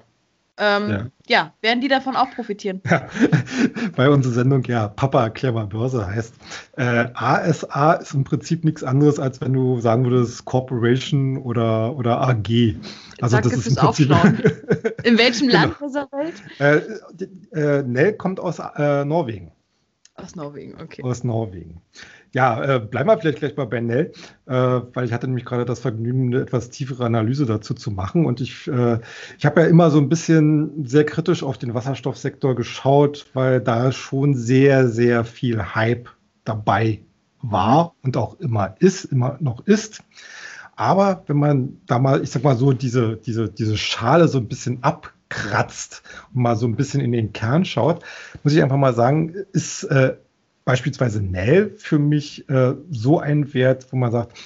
Ähm, 0.59 0.91
ja. 0.91 1.07
ja. 1.29 1.55
werden 1.61 1.81
die 1.81 1.89
davon 1.89 2.17
auch 2.17 2.31
profitieren? 2.31 2.81
Ja. 2.91 3.09
Weil 3.97 4.09
unsere 4.09 4.35
Sendung 4.35 4.65
ja 4.65 4.89
Papa 4.89 5.23
erklär 5.23 5.53
mal 5.53 5.67
Börse 5.67 6.07
heißt. 6.07 6.35
Äh, 6.77 7.09
ASA 7.15 7.93
ist 7.95 8.15
im 8.15 8.25
Prinzip 8.25 8.65
nichts 8.65 8.83
anderes, 8.83 9.21
als 9.21 9.41
wenn 9.41 9.53
du 9.53 9.81
sagen 9.81 10.05
würdest 10.05 10.45
Corporation 10.45 11.37
oder, 11.37 11.95
oder 11.95 12.21
AG. 12.23 12.77
Also 13.21 13.37
Danke 13.37 13.51
das 13.51 13.59
ist 13.59 13.67
im 13.69 13.75
Prinzip 13.77 14.11
In 15.05 15.19
welchem 15.19 15.49
genau. 15.49 15.61
Land 15.61 15.77
dieser 15.85 16.09
Welt? 16.11 16.35
Äh, 16.59 17.79
äh, 17.79 17.83
Nell 17.83 18.15
kommt 18.15 18.41
aus 18.41 18.59
äh, 18.59 19.05
Norwegen. 19.05 19.53
Aus 20.15 20.35
Norwegen, 20.35 20.81
okay. 20.81 21.03
Aus 21.03 21.23
Norwegen. 21.23 21.83
Ja, 22.37 22.63
äh, 22.63 22.81
bleiben 22.81 23.09
wir 23.09 23.17
vielleicht 23.17 23.39
gleich 23.39 23.57
mal 23.57 23.65
bei 23.65 23.81
Nell, 23.81 24.13
äh, 24.45 24.53
weil 24.53 25.07
ich 25.07 25.15
hatte 25.15 25.27
nämlich 25.27 25.47
gerade 25.47 25.65
das 25.65 25.81
Vergnügen, 25.81 26.35
eine 26.35 26.43
etwas 26.43 26.69
tiefere 26.69 27.07
Analyse 27.07 27.47
dazu 27.47 27.73
zu 27.73 27.91
machen. 27.91 28.27
Und 28.27 28.43
ich, 28.43 28.69
äh, 28.69 28.99
ich 29.39 29.47
habe 29.47 29.63
ja 29.63 29.67
immer 29.69 29.91
so 29.91 29.99
ein 29.99 30.11
bisschen 30.11 30.85
sehr 30.85 31.07
kritisch 31.07 31.43
auf 31.43 31.57
den 31.57 31.73
Wasserstoffsektor 31.73 32.55
geschaut, 32.55 33.25
weil 33.33 33.63
da 33.63 33.91
schon 33.91 34.35
sehr, 34.35 34.87
sehr 34.87 35.25
viel 35.25 35.75
Hype 35.75 36.11
dabei 36.45 37.01
war 37.41 37.95
und 38.03 38.19
auch 38.19 38.39
immer 38.39 38.75
ist, 38.81 39.07
immer 39.07 39.39
noch 39.41 39.67
ist. 39.67 40.03
Aber 40.75 41.23
wenn 41.29 41.39
man 41.39 41.81
da 41.87 41.99
mal, 41.99 42.23
ich 42.23 42.33
sag 42.33 42.45
mal 42.45 42.57
so, 42.57 42.75
diese, 42.75 43.17
diese, 43.17 43.49
diese 43.49 43.79
Schale 43.79 44.29
so 44.29 44.37
ein 44.37 44.49
bisschen 44.49 44.83
abkratzt 44.83 46.03
und 46.35 46.43
mal 46.43 46.57
so 46.57 46.67
ein 46.67 46.77
bisschen 46.77 47.01
in 47.01 47.13
den 47.13 47.33
Kern 47.33 47.65
schaut, 47.65 48.05
muss 48.45 48.53
ich 48.53 48.63
einfach 48.63 48.77
mal 48.77 48.95
sagen, 48.95 49.35
ist 49.55 49.85
äh, 49.85 50.17
beispielsweise 50.67 51.23
Nell 51.23 51.71
für 51.79 51.99
mich 51.99 52.47
äh, 52.51 52.75
so 52.91 53.19
ein 53.19 53.55
Wert, 53.55 53.87
wo 53.91 53.97
man 53.97 54.13
sagt, 54.13 54.37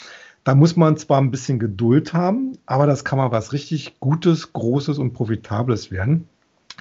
da 0.44 0.54
muss 0.54 0.76
man 0.76 0.96
zwar 0.96 1.20
ein 1.20 1.32
bisschen 1.32 1.58
Geduld 1.58 2.12
haben, 2.12 2.52
aber 2.66 2.86
das 2.86 3.04
kann 3.04 3.18
mal 3.18 3.32
was 3.32 3.52
richtig 3.52 3.98
Gutes, 3.98 4.52
Großes 4.52 4.98
und 4.98 5.12
Profitables 5.12 5.90
werden. 5.90 6.28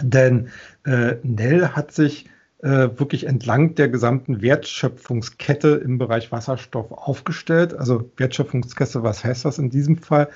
Denn 0.02 0.50
äh, 0.86 1.16
Nell 1.24 1.70
hat 1.70 1.92
sich 1.92 2.26
äh, 2.62 2.90
wirklich 3.00 3.28
entlang 3.28 3.76
der 3.76 3.88
gesamten 3.88 4.42
Wertschöpfungskette 4.42 5.70
im 5.70 5.98
Bereich 5.98 6.32
Wasserstoff 6.32 6.92
aufgestellt. 6.92 7.74
Also 7.74 8.12
Wertschöpfungskette, 8.18 9.04
was 9.04 9.24
heißt 9.24 9.46
das 9.46 9.58
in 9.58 9.70
diesem 9.70 9.98
Fall? 9.98 10.28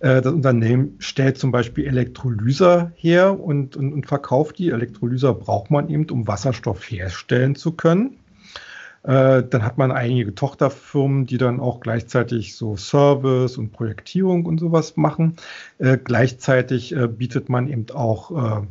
Äh, 0.00 0.20
das 0.20 0.32
Unternehmen 0.32 0.96
stellt 0.98 1.38
zum 1.38 1.52
Beispiel 1.52 1.86
Elektrolyser 1.86 2.92
her 2.96 3.40
und, 3.40 3.76
und, 3.76 3.94
und 3.94 4.06
verkauft 4.06 4.58
die. 4.58 4.70
Elektrolyser 4.70 5.32
braucht 5.32 5.70
man 5.70 5.88
eben, 5.88 6.08
um 6.10 6.26
Wasserstoff 6.26 6.90
herstellen 6.90 7.54
zu 7.54 7.72
können. 7.72 8.18
Äh, 9.04 9.42
dann 9.42 9.64
hat 9.64 9.78
man 9.78 9.90
einige 9.90 10.34
Tochterfirmen, 10.34 11.26
die 11.26 11.38
dann 11.38 11.60
auch 11.60 11.80
gleichzeitig 11.80 12.56
so 12.56 12.76
Service 12.76 13.58
und 13.58 13.72
Projektierung 13.72 14.46
und 14.46 14.58
sowas 14.58 14.96
machen. 14.96 15.36
Äh, 15.78 15.98
gleichzeitig 15.98 16.94
äh, 16.94 17.08
bietet 17.08 17.48
man 17.48 17.68
eben 17.68 17.86
auch 17.90 18.64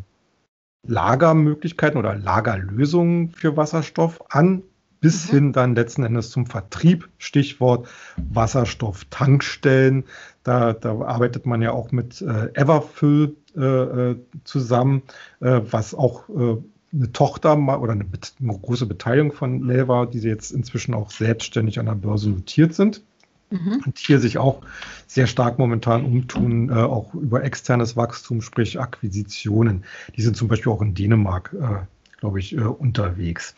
Lagermöglichkeiten 0.88 2.00
oder 2.00 2.16
Lagerlösungen 2.16 3.30
für 3.30 3.56
Wasserstoff 3.56 4.20
an, 4.30 4.64
bis 5.00 5.28
mhm. 5.28 5.36
hin 5.36 5.54
dann 5.54 5.76
letzten 5.76 6.04
Endes 6.04 6.30
zum 6.30 6.46
Vertrieb. 6.46 7.10
Stichwort 7.18 7.88
Wasserstofftankstellen. 8.18 10.06
Da, 10.44 10.74
da 10.74 11.02
arbeitet 11.02 11.46
man 11.46 11.62
ja 11.62 11.72
auch 11.72 11.92
mit 11.92 12.22
äh, 12.22 12.50
Everfill 12.54 13.36
äh, 13.56 13.62
äh 13.62 14.16
zusammen, 14.44 15.04
äh, 15.40 15.62
was 15.70 15.94
auch 15.94 16.30
äh, 16.30 16.58
eine 16.94 17.12
Tochter 17.12 17.58
oder 17.58 17.94
eine, 17.94 18.06
eine, 18.40 18.60
große 18.60 18.86
Beteiligung 18.86 19.32
von 19.32 19.68
war, 19.88 20.08
die 20.08 20.20
jetzt 20.20 20.52
inzwischen 20.52 20.94
auch 20.94 21.12
selbstständig 21.12 21.80
an 21.80 21.86
der 21.86 21.96
Börse 21.96 22.30
notiert 22.30 22.74
sind. 22.74 23.02
Mhm. 23.50 23.82
Und 23.86 23.98
hier 23.98 24.20
sich 24.20 24.38
auch 24.38 24.62
sehr 25.08 25.28
stark 25.28 25.60
momentan 25.60 26.06
umtun, 26.06 26.70
äh, 26.70 26.74
auch 26.74 27.14
über 27.14 27.44
externes 27.44 27.98
Wachstum, 27.98 28.42
sprich 28.42 28.80
Akquisitionen. 28.80 29.84
Die 30.16 30.22
sind 30.22 30.38
zum 30.38 30.48
Beispiel 30.48 30.72
auch 30.72 30.82
in 30.82 30.94
Dänemark, 30.94 31.54
äh, 31.54 31.86
glaube 32.20 32.40
ich, 32.40 32.54
äh, 32.54 32.62
unterwegs. 32.62 33.56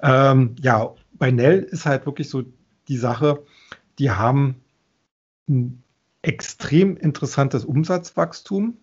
Ähm, 0.00 0.54
ja, 0.60 0.92
bei 1.14 1.30
Nell 1.30 1.60
ist 1.60 1.86
halt 1.86 2.06
wirklich 2.06 2.28
so 2.28 2.44
die 2.88 2.96
Sache, 2.96 3.42
die 3.98 4.10
haben 4.10 4.56
ein 5.48 5.82
extrem 6.22 6.96
interessantes 6.96 7.64
Umsatzwachstum. 7.64 8.76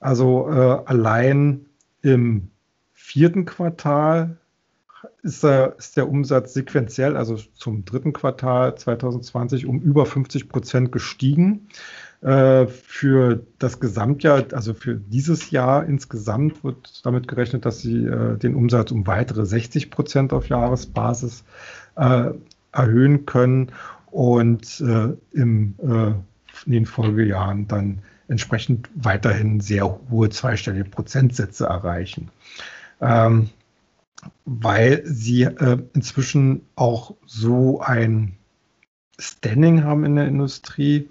Also 0.00 0.50
äh, 0.50 0.82
allein 0.84 1.64
im 2.02 2.50
vierten 2.94 3.44
Quartal 3.44 4.38
ist 5.22 5.44
der, 5.44 5.74
ist 5.78 5.96
der 5.96 6.08
Umsatz 6.08 6.54
sequenziell, 6.54 7.16
also 7.16 7.36
zum 7.36 7.84
dritten 7.84 8.12
Quartal 8.12 8.76
2020, 8.76 9.66
um 9.66 9.80
über 9.80 10.06
50 10.06 10.48
Prozent 10.48 10.92
gestiegen. 10.92 11.68
Äh, 12.22 12.66
für 12.66 13.44
das 13.58 13.80
Gesamtjahr, 13.80 14.44
also 14.52 14.72
für 14.72 14.94
dieses 14.94 15.50
Jahr 15.50 15.84
insgesamt, 15.84 16.64
wird 16.64 17.04
damit 17.04 17.28
gerechnet, 17.28 17.66
dass 17.66 17.80
sie 17.80 18.04
äh, 18.06 18.38
den 18.38 18.54
Umsatz 18.54 18.90
um 18.90 19.06
weitere 19.06 19.44
60 19.44 19.90
Prozent 19.90 20.32
auf 20.32 20.48
Jahresbasis 20.48 21.44
äh, 21.96 22.30
erhöhen 22.72 23.26
können 23.26 23.72
und 24.10 24.80
äh, 24.80 25.14
im, 25.32 25.74
äh, 25.82 26.14
in 26.66 26.72
den 26.72 26.86
Folgejahren 26.86 27.68
dann 27.68 27.98
entsprechend 28.28 28.88
weiterhin 28.94 29.60
sehr 29.60 30.00
hohe 30.10 30.30
zweistellige 30.30 30.84
Prozentsätze 30.84 31.66
erreichen. 31.66 32.30
Ähm, 33.04 33.50
weil 34.44 35.02
sie 35.04 35.42
äh, 35.42 35.78
inzwischen 35.94 36.62
auch 36.76 37.14
so 37.26 37.80
ein 37.80 38.36
Standing 39.18 39.84
haben 39.84 40.04
in 40.04 40.16
der 40.16 40.26
Industrie, 40.26 41.08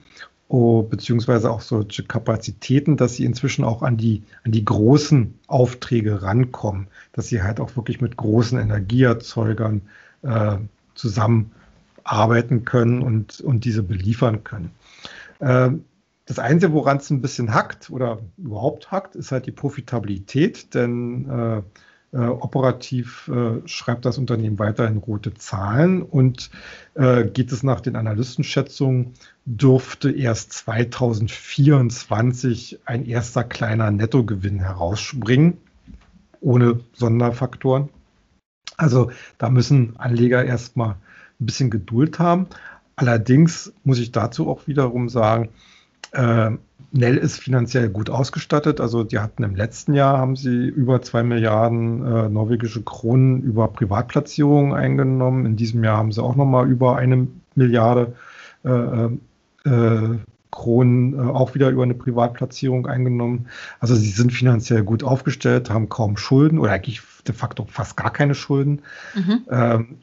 oh, 0.48 0.84
beziehungsweise 0.84 1.50
auch 1.50 1.62
solche 1.62 2.04
Kapazitäten, 2.04 2.98
dass 2.98 3.16
sie 3.16 3.26
inzwischen 3.26 3.64
auch 3.64 3.82
an 3.82 3.98
die, 3.98 4.24
an 4.44 4.52
die 4.52 4.66
großen 4.66 5.34
Aufträge 5.48 6.22
rankommen, 6.22 6.88
dass 7.14 7.28
sie 7.28 7.42
halt 7.42 7.60
auch 7.60 7.76
wirklich 7.76 8.02
mit 8.02 8.18
großen 8.18 8.60
Energieerzeugern 8.60 9.82
äh, 10.22 10.58
zusammenarbeiten 10.96 12.66
können 12.66 13.02
und, 13.02 13.42
und 13.42 13.66
diese 13.66 13.84
beliefern 13.84 14.44
können. 14.44 14.72
Äh, 15.40 15.72
das 16.26 16.40
Einzige, 16.40 16.74
woran 16.74 16.98
es 16.98 17.10
ein 17.10 17.22
bisschen 17.22 17.54
hackt 17.54 17.90
oder 17.90 18.20
überhaupt 18.38 18.92
hackt, 18.92 19.16
ist 19.16 19.32
halt 19.32 19.46
die 19.46 19.52
Profitabilität, 19.52 20.74
denn 20.74 21.30
äh, 21.30 21.62
äh, 22.14 22.28
operativ 22.28 23.28
äh, 23.28 23.68
schreibt 23.68 24.06
das 24.06 24.18
Unternehmen 24.18 24.58
weiterhin 24.60 24.98
rote 24.98 25.34
Zahlen 25.34 26.04
und 26.04 26.52
äh, 26.94 27.26
geht 27.26 27.52
es 27.52 27.64
nach 27.64 27.82
den 27.82 27.96
Analystenschätzungen, 27.96 29.14
dürfte 29.46 30.12
erst 30.12 30.54
2024 30.54 32.82
ein 32.86 33.06
erster 33.06 33.44
kleiner 33.44 33.90
Nettogewinn 33.92 34.60
herausspringen, 34.60 35.58
ohne 36.40 36.80
Sonderfaktoren. 36.94 37.90
Also 38.78 39.12
da 39.40 39.50
müssen 39.50 39.98
Anleger 39.98 40.46
erstmal 40.46 40.98
ein 41.40 41.46
bisschen 41.46 41.72
Geduld 41.72 42.20
haben. 42.20 42.48
Allerdings 42.96 43.74
muss 43.84 44.00
ich 44.00 44.12
dazu 44.12 44.50
auch 44.50 44.68
wiederum 44.68 45.10
sagen, 45.10 45.50
äh, 46.14 46.52
Nell 46.96 47.18
ist 47.18 47.40
finanziell 47.40 47.90
gut 47.90 48.12
ausgestattet. 48.12 48.80
Also 48.80 49.04
die 49.04 49.18
hatten 49.18 49.42
im 49.42 49.56
letzten 49.56 49.96
Jahr 49.96 50.20
haben 50.20 50.36
sie 50.36 50.68
über 50.68 51.02
zwei 51.02 51.24
Milliarden 51.24 52.06
äh, 52.06 52.30
norwegische 52.30 52.84
Kronen 52.84 53.42
über 53.42 53.68
Privatplatzierungen 53.68 54.74
eingenommen. 54.74 55.48
In 55.48 55.56
diesem 55.56 55.84
Jahr 55.84 55.98
haben 55.98 56.12
sie 56.12 56.22
auch 56.22 56.36
nochmal 56.36 56.70
über 56.70 56.98
eine 56.98 57.28
Milliarde 57.56 58.14
äh, 58.64 59.06
äh, 59.68 60.20
Kronen 60.52 61.14
äh, 61.16 61.32
auch 61.32 61.56
wieder 61.56 61.72
über 61.72 61.82
eine 61.82 61.96
Privatplatzierung 61.96 62.86
eingenommen. 62.86 63.48
Also 63.80 63.96
sie 63.96 64.12
sind 64.12 64.32
finanziell 64.32 64.84
gut 64.84 65.04
aufgestellt, 65.04 65.72
haben 65.72 65.90
kaum 65.90 66.16
Schulden 66.16 66.60
oder 66.60 66.74
eigentlich 66.74 67.02
de 67.28 67.34
facto 67.34 67.66
fast 67.68 67.98
gar 67.98 68.14
keine 68.14 68.36
Schulden. 68.36 68.84
Mhm. 69.16 69.42
Ähm, 69.50 69.98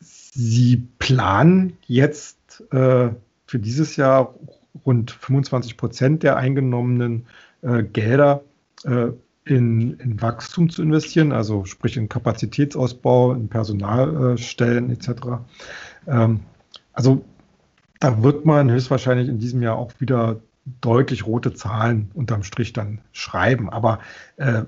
sie 0.00 0.86
planen 0.98 1.78
jetzt 1.86 2.36
äh, 2.70 3.08
für 3.46 3.58
dieses 3.58 3.96
Jahr 3.96 4.34
rund 4.84 5.10
25 5.10 5.76
Prozent 5.76 6.22
der 6.22 6.36
eingenommenen 6.36 7.26
äh, 7.62 7.82
Gelder 7.82 8.42
äh, 8.84 9.08
in, 9.44 9.98
in, 9.98 10.20
Wachstum 10.22 10.70
zu 10.70 10.82
investieren, 10.82 11.32
also 11.32 11.64
sprich 11.64 11.96
in 11.96 12.08
Kapazitätsausbau, 12.08 13.34
in 13.34 13.48
Personalstellen 13.48 14.90
etc. 14.90 15.10
Ähm, 16.06 16.40
also 16.92 17.24
da 18.00 18.22
wird 18.22 18.46
man 18.46 18.70
höchstwahrscheinlich 18.70 19.28
in 19.28 19.38
diesem 19.38 19.62
Jahr 19.62 19.76
auch 19.76 19.92
wieder 19.98 20.40
deutlich 20.80 21.26
rote 21.26 21.54
Zahlen 21.54 22.10
unterm 22.14 22.42
Strich 22.42 22.72
dann 22.72 23.00
schreiben. 23.12 23.68
Aber 23.70 24.00
äh, 24.36 24.62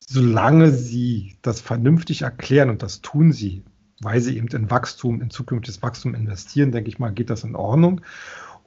solange 0.00 0.70
Sie 0.70 1.36
das 1.42 1.60
vernünftig 1.60 2.22
erklären, 2.22 2.70
und 2.70 2.82
das 2.82 3.00
tun 3.00 3.32
Sie, 3.32 3.64
weil 4.00 4.20
Sie 4.20 4.36
eben 4.36 4.48
in 4.48 4.70
Wachstum, 4.70 5.20
in 5.20 5.30
zukünftiges 5.30 5.82
Wachstum 5.82 6.14
investieren, 6.14 6.72
denke 6.72 6.88
ich 6.88 6.98
mal, 6.98 7.12
geht 7.12 7.30
das 7.30 7.44
in 7.44 7.56
Ordnung. 7.56 8.00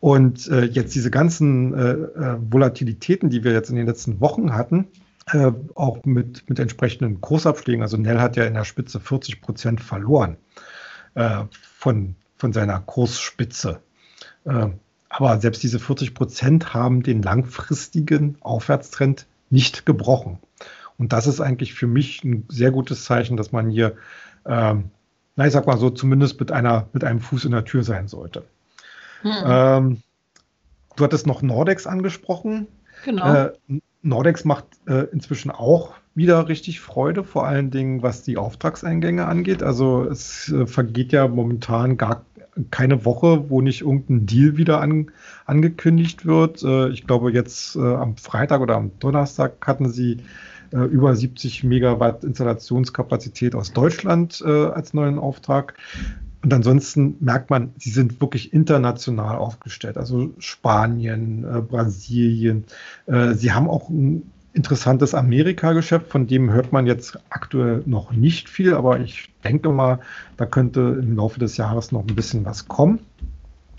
Und 0.02 0.48
äh, 0.48 0.66
jetzt 0.66 0.96
diese 0.96 1.12
ganzen 1.12 1.74
äh, 1.76 1.92
äh, 1.92 2.38
Volatilitäten, 2.50 3.30
die 3.30 3.44
wir 3.44 3.54
jetzt 3.54 3.70
in 3.70 3.76
den 3.76 3.86
letzten 3.86 4.20
Wochen 4.20 4.54
hatten, 4.54 4.88
äh, 5.32 5.52
auch 5.76 6.04
mit, 6.06 6.50
mit 6.50 6.58
entsprechenden 6.58 7.22
Kursabschlägen. 7.22 7.84
Also 7.84 7.98
Nell 7.98 8.20
hat 8.20 8.36
ja 8.36 8.46
in 8.46 8.56
der 8.56 8.66
Spitze 8.66 9.00
40 9.00 9.42
Prozent 9.42 9.80
verloren 9.80 10.38
äh, 11.14 11.44
von, 11.78 12.16
von 12.36 12.52
seiner 12.52 12.80
Kursspitze. 12.80 13.80
Äh, 14.46 14.70
aber 15.08 15.40
selbst 15.40 15.62
diese 15.62 15.78
40 15.78 16.16
Prozent 16.16 16.74
haben 16.74 17.04
den 17.04 17.22
langfristigen 17.22 18.38
Aufwärtstrend 18.42 19.28
nicht 19.52 19.86
gebrochen. 19.86 20.40
Und 20.98 21.14
das 21.14 21.28
ist 21.28 21.42
eigentlich 21.42 21.76
für 21.76 21.88
mich 21.88 22.24
ein 22.24 22.46
sehr 22.48 22.72
gutes 22.72 23.06
Zeichen, 23.06 23.38
dass 23.38 23.52
man 23.52 23.70
hier, 23.70 23.98
ähm, 24.48 24.86
na, 25.36 25.46
ich 25.46 25.54
sag 25.54 25.68
mal 25.68 25.78
so, 25.78 25.92
zumindest 25.92 26.40
mit 26.40 26.52
einer, 26.52 26.88
mit 26.92 27.04
einem 27.04 27.20
Fuß 27.20 27.46
in 27.46 27.52
der 27.52 27.66
Tür 27.66 27.84
sein 27.84 28.08
sollte. 28.08 28.46
Hm. 29.22 29.32
Ähm, 29.46 29.98
du 30.96 31.04
hattest 31.04 31.28
noch 31.28 31.42
Nordex 31.42 31.88
angesprochen. 31.88 32.68
Genau. 33.06 33.34
Äh, 33.34 33.52
Nordex 34.02 34.46
macht 34.46 34.66
äh, 34.88 35.06
inzwischen 35.12 35.52
auch 35.52 35.94
wieder 36.14 36.48
richtig 36.48 36.82
Freude, 36.82 37.24
vor 37.24 37.48
allen 37.48 37.72
Dingen 37.72 38.04
was 38.04 38.24
die 38.24 38.38
Auftragseingänge 38.38 39.26
angeht. 39.28 39.64
Also 39.64 40.04
es 40.04 40.52
äh, 40.52 40.68
vergeht 40.68 41.12
ja 41.12 41.28
momentan 41.28 41.98
gar 41.98 42.26
keine 42.70 43.06
Woche, 43.06 43.50
wo 43.50 43.62
nicht 43.62 43.82
irgendein 43.82 44.26
Deal 44.26 44.58
wieder 44.58 44.82
an, 44.82 45.12
angekündigt 45.46 46.26
wird. 46.26 46.64
Äh, 46.64 46.90
ich 46.90 47.08
glaube, 47.08 47.32
jetzt 47.32 47.76
äh, 47.76 47.80
am 47.80 48.18
Freitag 48.18 48.62
oder 48.62 48.76
am 48.76 48.92
Donnerstag 49.00 49.66
hatten 49.66 49.90
sie 49.90 50.18
äh, 50.72 50.80
über 50.80 51.16
70 51.16 51.64
Megawatt 51.64 52.24
Installationskapazität 52.24 53.56
aus 53.56 53.74
Deutschland 53.74 54.44
als 54.44 54.94
neuen 54.94 55.20
Auftrag. 55.20 55.76
Und 56.44 56.54
ansonsten 56.54 57.18
merkt 57.20 57.50
man, 57.50 57.72
sie 57.78 57.92
sind 57.92 58.20
wirklich 58.20 58.52
international 58.52 59.38
aufgestellt. 59.38 59.98
Also 59.98 60.34
Spanien, 60.40 61.44
äh, 61.44 61.62
Brasilien. 61.62 62.66
Äh, 63.06 63.36
sie 63.36 63.52
haben 63.52 63.70
auch 63.70 63.90
ein 63.90 64.32
interessantes 64.54 65.14
Amerika-Geschäft, 65.14 66.08
von 66.08 66.28
dem 66.28 66.52
hört 66.52 66.74
man 66.74 66.86
jetzt 66.86 67.18
aktuell 67.30 67.84
noch 67.86 68.12
nicht 68.12 68.50
viel, 68.50 68.74
aber 68.74 69.00
ich 69.00 69.30
denke 69.44 69.70
mal, 69.70 70.00
da 70.36 70.46
könnte 70.46 71.00
im 71.02 71.16
Laufe 71.16 71.40
des 71.40 71.56
Jahres 71.58 71.92
noch 71.92 72.02
ein 72.02 72.16
bisschen 72.16 72.44
was 72.44 72.68
kommen. 72.68 73.00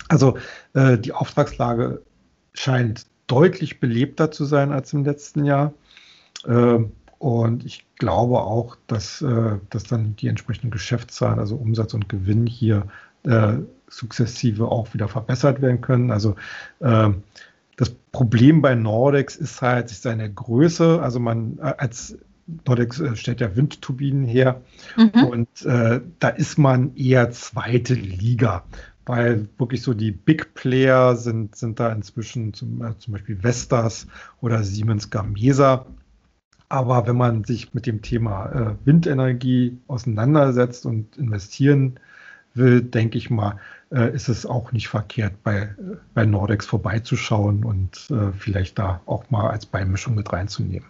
Also 0.07 0.37
äh, 0.73 0.97
die 0.97 1.11
Auftragslage 1.11 2.01
scheint 2.53 3.05
deutlich 3.27 3.79
belebter 3.79 4.31
zu 4.31 4.45
sein 4.45 4.71
als 4.71 4.93
im 4.93 5.03
letzten 5.05 5.45
Jahr. 5.45 5.73
Und 7.23 7.63
ich 7.63 7.85
glaube 7.99 8.41
auch, 8.41 8.75
dass, 8.87 9.21
äh, 9.21 9.57
dass 9.69 9.85
dann 9.85 10.17
die 10.17 10.27
entsprechenden 10.27 10.71
Geschäftszahlen, 10.71 11.39
also 11.39 11.55
Umsatz 11.55 11.93
und 11.93 12.09
Gewinn 12.09 12.45
hier 12.45 12.87
äh, 13.23 13.53
sukzessive 13.87 14.67
auch 14.67 14.93
wieder 14.93 15.07
verbessert 15.07 15.61
werden 15.61 15.79
können. 15.79 16.11
Also 16.11 16.35
äh, 16.81 17.11
das 17.77 17.91
Problem 18.11 18.61
bei 18.61 18.75
Nordex 18.75 19.37
ist 19.37 19.61
halt 19.61 19.87
seine 19.87 20.29
Größe. 20.33 21.01
Also 21.01 21.21
man 21.21 21.59
äh, 21.59 21.73
als 21.77 22.17
Nordex 22.67 22.99
äh, 22.99 23.15
stellt 23.15 23.39
ja 23.39 23.55
Windturbinen 23.55 24.25
her 24.25 24.59
mhm. 24.97 25.23
und 25.23 25.65
äh, 25.65 26.01
da 26.19 26.27
ist 26.27 26.57
man 26.57 26.93
eher 26.97 27.31
zweite 27.31 27.93
Liga 27.93 28.65
weil 29.05 29.49
wirklich 29.57 29.81
so 29.81 29.93
die 29.93 30.11
Big 30.11 30.53
Player 30.53 31.17
sind, 31.17 31.57
sind 31.57 31.77
da 31.77 31.91
inzwischen 31.91 32.53
zum, 32.53 32.81
zum 32.99 33.11
Beispiel 33.11 33.35
Vestas 33.43 34.07
oder 34.39 34.63
Siemens 34.63 35.09
Gamesa 35.09 35.85
Aber 36.73 37.05
wenn 37.05 37.17
man 37.17 37.43
sich 37.43 37.75
mit 37.75 37.85
dem 37.85 38.01
Thema 38.01 38.47
äh, 38.47 38.75
Windenergie 38.83 39.77
auseinandersetzt 39.87 40.87
und 40.87 41.15
investieren 41.17 41.99
will, 42.55 42.81
denke 42.81 43.19
ich 43.19 43.29
mal, 43.29 43.59
äh, 43.91 44.11
ist 44.15 44.27
es 44.27 44.47
auch 44.47 44.71
nicht 44.71 44.87
verkehrt, 44.87 45.43
bei, 45.43 45.75
bei 46.15 46.25
Nordex 46.25 46.65
vorbeizuschauen 46.65 47.63
und 47.63 48.09
äh, 48.09 48.31
vielleicht 48.31 48.79
da 48.79 49.01
auch 49.05 49.29
mal 49.29 49.51
als 49.51 49.67
Beimischung 49.67 50.15
mit 50.15 50.33
reinzunehmen. 50.33 50.87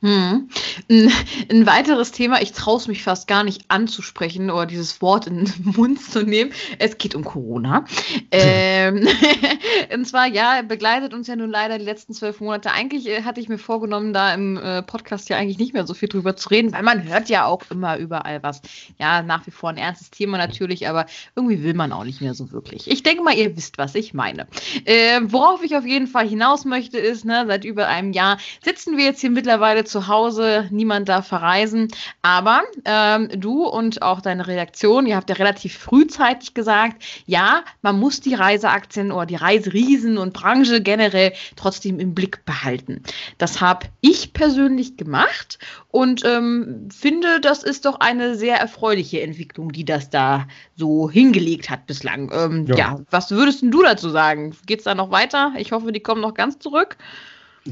Hm. 0.00 0.48
Ein, 0.88 1.10
ein, 1.50 1.66
weiteres 1.66 2.12
Thema, 2.12 2.40
ich 2.40 2.52
traue 2.52 2.76
es 2.76 2.86
mich 2.86 3.02
fast 3.02 3.26
gar 3.26 3.42
nicht 3.42 3.64
anzusprechen 3.66 4.48
oder 4.48 4.64
dieses 4.64 5.02
Wort 5.02 5.26
in 5.26 5.44
den 5.44 5.52
Mund 5.76 6.00
zu 6.00 6.22
nehmen. 6.22 6.52
Es 6.78 6.98
geht 6.98 7.16
um 7.16 7.24
Corona. 7.24 7.84
Ähm, 8.30 9.08
und 9.92 10.06
zwar, 10.06 10.28
ja, 10.28 10.62
begleitet 10.62 11.14
uns 11.14 11.26
ja 11.26 11.34
nun 11.34 11.50
leider 11.50 11.78
die 11.78 11.84
letzten 11.84 12.14
zwölf 12.14 12.38
Monate. 12.38 12.70
Eigentlich 12.70 13.08
äh, 13.08 13.24
hatte 13.24 13.40
ich 13.40 13.48
mir 13.48 13.58
vorgenommen, 13.58 14.12
da 14.12 14.32
im 14.34 14.56
äh, 14.56 14.82
Podcast 14.84 15.30
ja 15.30 15.36
eigentlich 15.36 15.58
nicht 15.58 15.72
mehr 15.72 15.84
so 15.84 15.94
viel 15.94 16.08
drüber 16.08 16.36
zu 16.36 16.50
reden, 16.50 16.72
weil 16.72 16.84
man 16.84 17.02
hört 17.02 17.28
ja 17.28 17.46
auch 17.46 17.62
immer 17.68 17.98
überall 17.98 18.40
was. 18.44 18.62
Ja, 19.00 19.22
nach 19.22 19.48
wie 19.48 19.50
vor 19.50 19.70
ein 19.70 19.78
ernstes 19.78 20.12
Thema 20.12 20.38
natürlich, 20.38 20.88
aber 20.88 21.06
irgendwie 21.34 21.64
will 21.64 21.74
man 21.74 21.92
auch 21.92 22.04
nicht 22.04 22.20
mehr 22.20 22.34
so 22.34 22.52
wirklich. 22.52 22.88
Ich 22.88 23.02
denke 23.02 23.24
mal, 23.24 23.34
ihr 23.34 23.56
wisst, 23.56 23.78
was 23.78 23.96
ich 23.96 24.14
meine. 24.14 24.46
Äh, 24.84 25.22
worauf 25.24 25.64
ich 25.64 25.76
auf 25.76 25.84
jeden 25.84 26.06
Fall 26.06 26.28
hinaus 26.28 26.64
möchte, 26.64 26.98
ist, 26.98 27.24
ne, 27.24 27.46
seit 27.48 27.64
über 27.64 27.88
einem 27.88 28.12
Jahr 28.12 28.38
sitzen 28.62 28.96
wir 28.96 29.04
jetzt 29.04 29.20
hier 29.20 29.30
mittlerweile 29.30 29.87
zu 29.88 30.08
Hause, 30.08 30.66
niemand 30.70 31.08
darf 31.08 31.26
verreisen. 31.28 31.88
Aber 32.22 32.62
ähm, 32.84 33.28
du 33.34 33.64
und 33.66 34.02
auch 34.02 34.20
deine 34.20 34.46
Redaktion, 34.46 35.06
ihr 35.06 35.16
habt 35.16 35.30
ja 35.30 35.36
relativ 35.36 35.76
frühzeitig 35.76 36.54
gesagt, 36.54 37.02
ja, 37.26 37.62
man 37.82 37.98
muss 37.98 38.20
die 38.20 38.34
Reiseaktien 38.34 39.12
oder 39.12 39.26
die 39.26 39.36
Reiseriesen 39.36 40.18
und 40.18 40.32
Branche 40.32 40.80
generell 40.80 41.32
trotzdem 41.56 41.98
im 42.00 42.14
Blick 42.14 42.44
behalten. 42.44 43.02
Das 43.38 43.60
habe 43.60 43.86
ich 44.00 44.32
persönlich 44.32 44.96
gemacht 44.96 45.58
und 45.90 46.24
ähm, 46.24 46.88
finde, 46.90 47.40
das 47.40 47.62
ist 47.62 47.84
doch 47.84 48.00
eine 48.00 48.34
sehr 48.34 48.56
erfreuliche 48.56 49.22
Entwicklung, 49.22 49.72
die 49.72 49.84
das 49.84 50.10
da 50.10 50.46
so 50.76 51.10
hingelegt 51.10 51.70
hat 51.70 51.86
bislang. 51.86 52.30
Ähm, 52.32 52.66
ja. 52.66 52.76
ja. 52.76 53.00
was 53.10 53.30
würdest 53.30 53.62
du 53.62 53.82
dazu 53.82 54.10
sagen? 54.10 54.54
Geht 54.66 54.80
es 54.80 54.84
da 54.84 54.94
noch 54.94 55.10
weiter? 55.10 55.52
Ich 55.56 55.72
hoffe, 55.72 55.92
die 55.92 56.00
kommen 56.00 56.20
noch 56.20 56.34
ganz 56.34 56.58
zurück. 56.58 56.96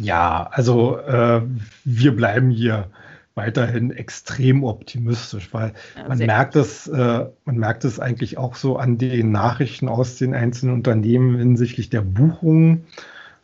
Ja, 0.01 0.49
also 0.53 0.99
äh, 0.99 1.43
wir 1.85 2.17
bleiben 2.17 2.51
hier 2.51 2.91
weiterhin 3.35 3.91
extrem 3.91 4.65
optimistisch, 4.65 5.53
weil 5.53 5.73
ja, 5.95 6.09
man 6.09 6.19
merkt 6.19 6.57
es, 6.57 6.87
äh, 6.89 7.27
man 7.45 7.57
merkt 7.57 7.85
es 7.85 8.01
eigentlich 8.01 8.39
auch 8.39 8.55
so 8.55 8.79
an 8.79 8.99
den 8.99 9.31
Nachrichten 9.31 9.89
aus 9.89 10.17
den 10.17 10.35
einzelnen 10.35 10.75
Unternehmen 10.75 11.37
hinsichtlich 11.37 11.91
der 11.91 12.01
Buchungen. 12.01 12.87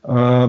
Äh, 0.03 0.49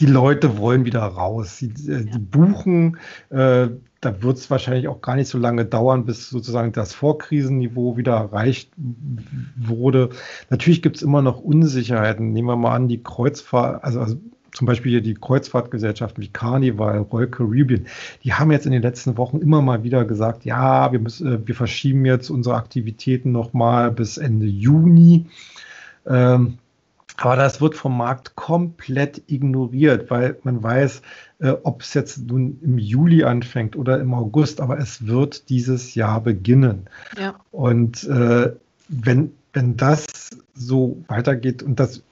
die 0.00 0.06
Leute 0.06 0.58
wollen 0.58 0.84
wieder 0.84 1.02
raus. 1.02 1.58
Sie, 1.58 1.66
äh, 1.66 2.04
die 2.04 2.18
buchen, 2.18 2.98
äh, 3.30 3.68
da 4.00 4.22
wird 4.22 4.38
es 4.38 4.50
wahrscheinlich 4.50 4.88
auch 4.88 5.00
gar 5.00 5.14
nicht 5.14 5.28
so 5.28 5.38
lange 5.38 5.64
dauern, 5.64 6.04
bis 6.04 6.28
sozusagen 6.28 6.72
das 6.72 6.92
Vorkrisenniveau 6.92 7.96
wieder 7.96 8.14
erreicht 8.14 8.72
wurde. 9.56 10.10
Natürlich 10.50 10.82
gibt 10.82 10.96
es 10.96 11.02
immer 11.02 11.22
noch 11.22 11.40
Unsicherheiten. 11.40 12.32
Nehmen 12.32 12.48
wir 12.48 12.56
mal 12.56 12.74
an, 12.74 12.88
die 12.88 13.00
Kreuzfahrt, 13.00 13.84
also, 13.84 14.00
also 14.00 14.16
zum 14.52 14.66
Beispiel 14.66 14.92
hier 14.92 15.00
die 15.00 15.14
Kreuzfahrtgesellschaften 15.14 16.22
wie 16.22 16.28
Carnival, 16.28 16.98
Royal 16.98 17.28
Caribbean, 17.28 17.86
die 18.22 18.34
haben 18.34 18.52
jetzt 18.52 18.66
in 18.66 18.72
den 18.72 18.82
letzten 18.82 19.16
Wochen 19.16 19.38
immer 19.38 19.62
mal 19.62 19.82
wieder 19.82 20.04
gesagt, 20.04 20.44
ja, 20.44 20.92
wir, 20.92 20.98
müssen, 20.98 21.26
äh, 21.26 21.46
wir 21.46 21.54
verschieben 21.54 22.04
jetzt 22.04 22.30
unsere 22.30 22.56
Aktivitäten 22.56 23.32
nochmal 23.32 23.90
bis 23.90 24.18
Ende 24.18 24.46
Juni. 24.46 25.26
Ähm, 26.06 26.58
aber 27.16 27.36
das 27.36 27.60
wird 27.60 27.74
vom 27.76 27.96
Markt 27.96 28.34
komplett 28.36 29.22
ignoriert, 29.26 30.10
weil 30.10 30.36
man 30.42 30.62
weiß, 30.62 31.02
äh, 31.40 31.50
ob 31.62 31.82
es 31.82 31.94
jetzt 31.94 32.26
nun 32.26 32.58
im 32.62 32.78
Juli 32.78 33.24
anfängt 33.24 33.76
oder 33.76 34.00
im 34.00 34.12
August, 34.14 34.60
aber 34.60 34.78
es 34.78 35.06
wird 35.06 35.48
dieses 35.48 35.94
Jahr 35.94 36.20
beginnen. 36.20 36.88
Ja. 37.18 37.36
Und 37.50 38.04
äh, 38.04 38.52
wenn, 38.88 39.32
wenn 39.52 39.76
das 39.76 40.06
so 40.54 41.02
weitergeht 41.08 41.62
und 41.62 41.78
das 41.78 42.02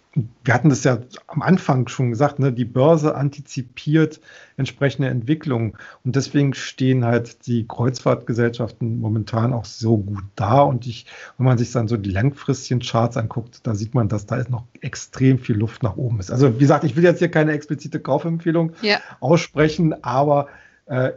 wir 0.44 0.55
hatten 0.55 0.70
das 0.70 0.83
ja 0.83 0.99
am 1.29 1.42
Anfang 1.42 1.87
schon 1.87 2.11
gesagt, 2.11 2.40
ne, 2.40 2.53
die 2.53 2.64
Börse 2.64 3.14
antizipiert 3.14 4.20
entsprechende 4.57 5.09
Entwicklungen 5.09 5.75
und 6.05 6.16
deswegen 6.16 6.53
stehen 6.55 7.05
halt 7.05 7.46
die 7.46 7.66
Kreuzfahrtgesellschaften 7.66 9.01
momentan 9.01 9.53
auch 9.53 9.64
so 9.64 9.99
gut 9.99 10.25
da 10.35 10.62
und 10.62 10.87
ich, 10.87 11.07
wenn 11.38 11.46
man 11.46 11.59
sich 11.59 11.70
dann 11.70 11.87
so 11.87 11.96
die 11.96 12.11
langfristigen 12.11 12.81
Charts 12.81 13.16
anguckt, 13.16 13.61
da 13.66 13.75
sieht 13.75 13.94
man, 13.94 14.09
dass 14.09 14.27
da 14.27 14.42
noch 14.49 14.64
extrem 14.81 15.38
viel 15.38 15.57
Luft 15.57 15.85
nach 15.85 15.96
oben 15.96 16.18
ist. 16.18 16.33
Also 16.33 16.55
wie 16.57 16.61
gesagt, 16.61 16.85
ich 16.85 16.96
will 16.96 17.05
jetzt 17.05 17.20
hier 17.20 17.31
keine 17.31 17.53
explizite 17.53 18.01
Kaufempfehlung 18.01 18.73
ja. 18.83 18.99
aussprechen, 19.20 20.03
aber 20.03 20.49
äh, 20.87 21.12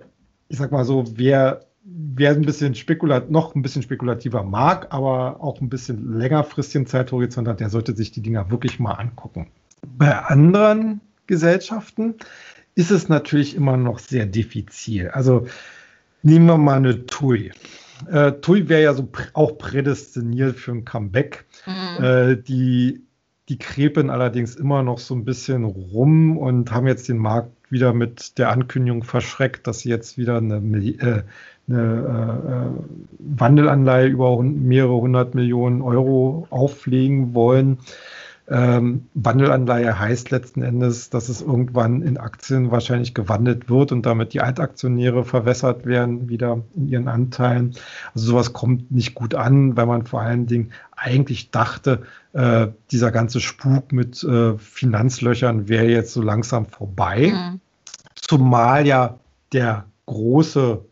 ich 0.50 0.60
sag 0.60 0.72
mal 0.72 0.86
so, 0.86 1.06
wer 1.16 1.66
wer 1.84 2.32
ein 2.32 2.42
bisschen 2.42 2.76
spekulat, 2.76 3.30
noch 3.30 3.56
ein 3.56 3.62
bisschen 3.62 3.82
spekulativer 3.82 4.44
mag, 4.44 4.88
aber 4.92 5.44
auch 5.44 5.60
ein 5.62 5.70
bisschen 5.70 6.18
längerfristigen 6.18 6.88
Zeithorizont 6.88 7.48
hat, 7.48 7.60
der 7.60 7.70
sollte 7.70 7.96
sich 7.96 8.12
die 8.12 8.22
Dinger 8.22 8.50
wirklich 8.50 8.80
mal 8.80 8.94
angucken. 8.94 9.48
Bei 9.86 10.18
anderen 10.18 11.02
Gesellschaften 11.28 12.16
ist 12.76 12.92
es 12.92 13.10
natürlich 13.10 13.56
immer 13.56 13.78
noch 13.78 14.00
sehr 14.00 14.26
diffizil. 14.26 15.10
Also 15.10 15.48
nehmen 16.22 16.46
wir 16.46 16.58
mal 16.58 16.78
eine 16.78 17.06
TUI. 17.06 17.52
Äh, 18.10 18.34
TUI 18.34 18.70
wäre 18.70 18.84
ja 18.84 18.94
so 18.94 19.04
pr 19.04 19.28
auch 19.34 19.58
prädestiniert 19.58 20.58
für 20.58 20.72
ein 20.72 20.86
Comeback. 20.86 21.46
Mhm. 21.66 22.04
Äh, 22.04 22.36
die, 22.38 23.04
die 23.50 23.58
krepen 23.58 24.10
allerdings 24.10 24.56
immer 24.56 24.84
noch 24.84 25.00
so 25.00 25.16
ein 25.16 25.26
bisschen 25.26 25.66
rum 25.66 26.38
und 26.38 26.72
haben 26.72 26.88
jetzt 26.88 27.08
den 27.10 27.18
Markt 27.18 27.52
wieder 27.70 27.94
mit 27.94 28.38
der 28.38 28.50
Ankündigung 28.52 29.04
verschreckt, 29.04 29.68
dass 29.68 29.80
sie 29.80 29.90
jetzt 29.90 30.18
wieder 30.18 30.38
eine, 30.38 30.58
äh, 30.58 31.24
eine 31.68 32.76
äh, 32.78 32.84
Wandelanleihe 33.20 34.08
über 34.08 34.42
mehrere 34.42 34.96
hundert 34.96 35.36
Millionen 35.36 35.82
Euro 35.82 36.48
auflegen 36.50 37.34
wollen. 37.34 37.78
Ähm, 38.50 39.08
Wandelanleihe 39.14 39.98
heißt 39.98 40.30
letzten 40.30 40.64
Endes, 40.64 41.10
dass 41.10 41.30
es 41.30 41.42
irgendwann 41.42 42.02
in 42.02 42.18
Aktien 42.18 42.72
wahrscheinlich 42.72 43.14
gewandelt 43.14 43.70
wird 43.70 43.94
und 43.94 44.06
damit 44.06 44.34
die 44.34 44.42
Altaktionäre 44.42 45.24
verwässert 45.24 45.86
werden 45.86 46.28
wieder 46.28 46.62
in 46.76 46.90
ihren 46.90 47.08
Anteilen. 47.08 47.76
Also 48.14 48.32
sowas 48.32 48.52
kommt 48.52 48.92
nicht 48.92 49.16
gut 49.16 49.34
an, 49.34 49.78
weil 49.78 49.86
man 49.86 50.06
vor 50.06 50.22
allen 50.22 50.46
Dingen 50.46 50.72
eigentlich 50.92 51.52
dachte, 51.52 52.02
äh, 52.34 52.68
dieser 52.92 53.12
ganze 53.12 53.40
Spuk 53.40 53.94
mit 53.94 54.22
äh, 54.26 54.58
Finanzlöchern 54.58 55.70
wäre 55.70 55.88
jetzt 55.88 56.12
so 56.14 56.22
langsam 56.22 56.66
vorbei. 56.66 57.32
Mhm. 57.34 57.62
Zumal 58.16 58.86
ja 58.86 59.20
der 59.54 59.86
große 60.06 60.84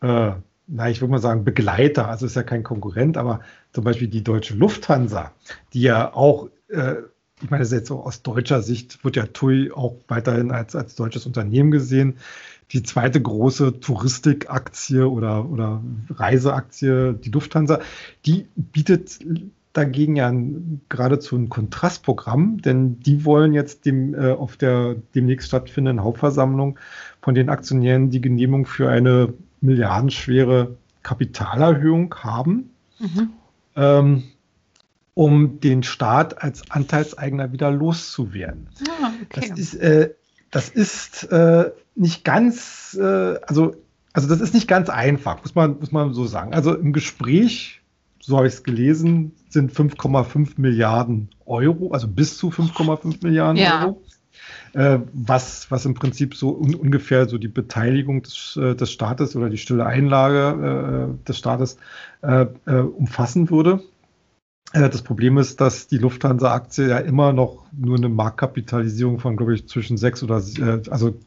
äh, 0.00 0.32
na, 0.72 0.88
ich 0.88 1.00
würde 1.00 1.10
mal 1.10 1.18
sagen, 1.18 1.44
Begleiter, 1.44 2.08
also 2.08 2.26
ist 2.26 2.36
ja 2.36 2.42
kein 2.42 2.62
Konkurrent, 2.62 3.16
aber 3.16 3.40
zum 3.72 3.84
Beispiel 3.84 4.08
die 4.08 4.22
deutsche 4.22 4.54
Lufthansa, 4.54 5.32
die 5.72 5.82
ja 5.82 6.14
auch, 6.14 6.48
äh, 6.68 6.94
ich 7.42 7.50
meine, 7.50 7.62
das 7.62 7.72
ist 7.72 7.78
jetzt 7.78 7.88
so 7.88 8.00
aus 8.02 8.22
deutscher 8.22 8.62
Sicht, 8.62 9.04
wird 9.04 9.16
ja 9.16 9.26
TUI 9.26 9.72
auch 9.72 9.96
weiterhin 10.06 10.52
als, 10.52 10.76
als 10.76 10.94
deutsches 10.94 11.26
Unternehmen 11.26 11.70
gesehen. 11.70 12.18
Die 12.72 12.84
zweite 12.84 13.20
große 13.20 13.80
Touristikaktie 13.80 15.08
oder, 15.08 15.48
oder 15.50 15.82
Reiseaktie, 16.08 17.14
die 17.14 17.30
Lufthansa, 17.30 17.80
die 18.24 18.46
bietet 18.54 19.18
dagegen 19.72 20.16
ja 20.16 20.28
ein, 20.28 20.80
geradezu 20.88 21.36
ein 21.36 21.48
Kontrastprogramm, 21.48 22.60
denn 22.62 23.00
die 23.00 23.24
wollen 23.24 23.54
jetzt 23.54 23.86
dem, 23.86 24.14
äh, 24.14 24.32
auf 24.32 24.56
der 24.56 24.96
demnächst 25.14 25.48
stattfindenden 25.48 26.04
Hauptversammlung 26.04 26.78
von 27.22 27.34
den 27.34 27.48
Aktionären 27.48 28.10
die 28.10 28.20
Genehmigung 28.20 28.66
für 28.66 28.88
eine 28.88 29.32
milliardenschwere 29.60 30.76
Kapitalerhöhung 31.02 32.14
haben, 32.16 32.70
mhm. 32.98 33.30
ähm, 33.76 34.22
um 35.14 35.60
den 35.60 35.82
Staat 35.82 36.42
als 36.42 36.70
Anteilseigner 36.70 37.52
wieder 37.52 37.70
loszuwerden. 37.70 38.68
Ah, 39.02 39.10
okay. 39.22 39.48
Das 39.48 39.58
ist, 39.58 39.74
äh, 39.74 40.14
das 40.50 40.68
ist 40.68 41.24
äh, 41.30 41.70
nicht 41.94 42.24
ganz, 42.24 42.96
äh, 43.00 43.36
also, 43.46 43.76
also 44.12 44.28
das 44.28 44.40
ist 44.40 44.54
nicht 44.54 44.68
ganz 44.68 44.88
einfach, 44.88 45.40
muss 45.42 45.54
man, 45.54 45.78
muss 45.78 45.92
man 45.92 46.14
so 46.14 46.26
sagen. 46.26 46.54
Also 46.54 46.74
im 46.74 46.92
Gespräch, 46.92 47.80
so 48.20 48.36
habe 48.36 48.46
ich 48.46 48.54
es 48.54 48.62
gelesen, 48.62 49.32
sind 49.48 49.72
5,5 49.72 50.52
Milliarden 50.56 51.28
Euro, 51.46 51.92
also 51.92 52.08
bis 52.08 52.36
zu 52.36 52.48
5,5 52.48 53.22
Milliarden 53.22 53.56
ja. 53.56 53.84
Euro 53.84 54.02
äh, 54.74 54.98
was, 55.12 55.70
was 55.70 55.84
im 55.84 55.94
Prinzip 55.94 56.34
so 56.34 56.50
un 56.50 56.74
ungefähr 56.74 57.28
so 57.28 57.38
die 57.38 57.48
Beteiligung 57.48 58.22
des, 58.22 58.56
äh, 58.60 58.74
des 58.74 58.90
Staates 58.92 59.36
oder 59.36 59.50
die 59.50 59.58
stille 59.58 59.86
Einlage 59.86 61.16
äh, 61.18 61.26
des 61.26 61.38
Staates 61.38 61.76
äh, 62.22 62.46
äh, 62.66 62.80
umfassen 62.80 63.50
würde. 63.50 63.82
Äh, 64.72 64.88
das 64.88 65.02
Problem 65.02 65.38
ist, 65.38 65.60
dass 65.60 65.88
die 65.88 65.98
Lufthansa-Aktie 65.98 66.88
ja 66.88 66.98
immer 66.98 67.32
noch 67.32 67.66
nur 67.72 67.96
eine 67.96 68.08
Marktkapitalisierung 68.08 69.18
von, 69.18 69.36
glaube 69.36 69.54
ich, 69.54 69.68
zwischen 69.68 69.96
sechs 69.96 70.22
oder 70.22 70.42
also 70.90 71.18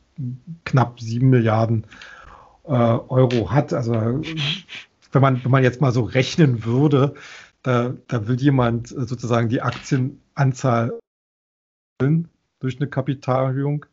knapp 0.66 1.00
sieben 1.00 1.30
Milliarden 1.30 1.86
Euro 2.66 3.52
hat. 3.52 3.74
Also 3.74 4.22
wenn 5.12 5.22
man, 5.22 5.44
wenn 5.44 5.52
man 5.52 5.64
jetzt 5.64 5.82
mal 5.82 5.92
so 5.92 6.04
rechnen 6.04 6.64
würde, 6.64 7.16
da, 7.64 7.94
da 8.08 8.28
will 8.28 8.40
jemand 8.40 8.90
sozusagen 8.90 9.50
die 9.50 9.62
Aktienanzahl 9.62 11.00
durch 12.64 12.78
eine 12.80 12.90
Kapitalerhöhung. 12.90 13.86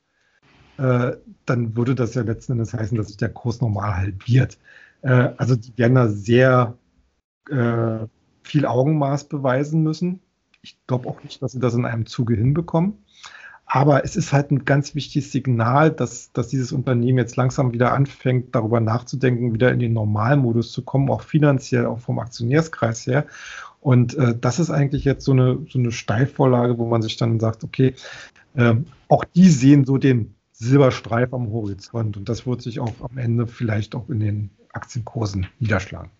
äh, 0.79 1.17
dann 1.47 1.77
würde 1.77 1.95
das 1.95 2.15
ja 2.15 2.23
letzten 2.23 2.53
Endes 2.53 2.75
heißen, 2.75 2.97
dass 2.97 3.09
sich 3.09 3.17
der 3.19 3.31
Kurs 3.31 3.61
normal 3.61 3.97
halbiert. 3.97 4.59
Äh, 5.03 5.31
also 5.37 5.57
die 5.57 5.77
werden 5.77 5.95
da 5.97 6.09
sehr 6.09 6.79
äh, 7.51 8.07
viel 8.43 8.67
Augenmaß 8.67 9.25
beweisen 9.29 9.83
müssen. 9.83 10.21
Ich 10.63 10.79
glaube 10.87 11.09
auch 11.09 11.23
nicht, 11.23 11.43
dass 11.43 11.53
sie 11.53 11.61
das 11.61 11.75
in 11.75 11.85
einem 11.87 12.07
Zuge 12.07 12.35
hinbekommen. 12.35 13.05
Aber 13.67 14.05
es 14.05 14.17
ist 14.17 14.33
halt 14.33 14.51
ein 14.51 14.65
ganz 14.65 14.95
wichtiges 14.97 15.31
Signal, 15.33 15.93
dass, 15.93 16.33
dass 16.33 16.49
dieses 16.49 16.73
Unternehmen 16.73 17.19
jetzt 17.19 17.37
langsam 17.37 17.73
wieder 17.73 17.93
anfängt, 17.93 18.55
darüber 18.55 18.81
nachzudenken, 18.81 19.55
wieder 19.55 19.71
in 19.73 19.79
den 19.79 19.93
Normalmodus 19.93 20.73
zu 20.73 20.83
kommen, 20.83 21.09
auch 21.11 21.23
finanziell, 21.23 21.87
auch 21.87 22.01
vom 22.01 22.19
Aktionärskreis 22.19 23.07
her. 23.07 23.27
Und 23.81 24.15
äh, 24.17 24.37
das 24.39 24.59
ist 24.59 24.71
eigentlich 24.71 25.05
jetzt 25.05 25.25
so 25.25 25.33
eine, 25.33 25.59
so 25.69 25.79
eine 25.79 25.93
Steilvorlage, 25.93 26.79
wo 26.79 26.87
man 26.87 27.03
sich 27.03 27.17
dann 27.17 27.39
sagt, 27.39 27.63
okay, 27.65 27.95
äh, 28.55 28.75
auch 29.09 29.25
die 29.25 29.49
sehen 29.49 29.85
so 29.85 29.99
den 29.99 30.35
Silberstreif 30.53 31.33
am 31.33 31.51
Horizont 31.51 32.17
und 32.17 32.29
das 32.29 32.47
wird 32.47 32.63
sich 32.63 32.81
auch 32.81 32.93
am 33.01 33.19
Ende 33.19 33.47
vielleicht 33.47 33.95
auch 33.95 34.09
in 34.09 34.21
den 34.21 34.51
Aktienkursen 34.73 35.47
niederschlagen. 35.59 36.11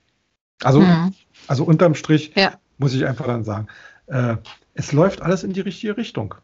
Also, 0.63 0.81
mhm. 0.81 1.15
also 1.47 1.65
unterm 1.65 1.95
Strich 1.95 2.33
ja. 2.37 2.55
muss 2.79 2.95
ich 2.95 3.07
einfach 3.07 3.27
dann 3.27 3.45
sagen, 3.45 3.69
äh, 4.07 4.37
es 4.75 4.93
läuft 4.93 5.23
alles 5.23 5.45
in 5.45 5.53
die 5.53 5.61
richtige 5.61 5.97
Richtung. 5.97 6.35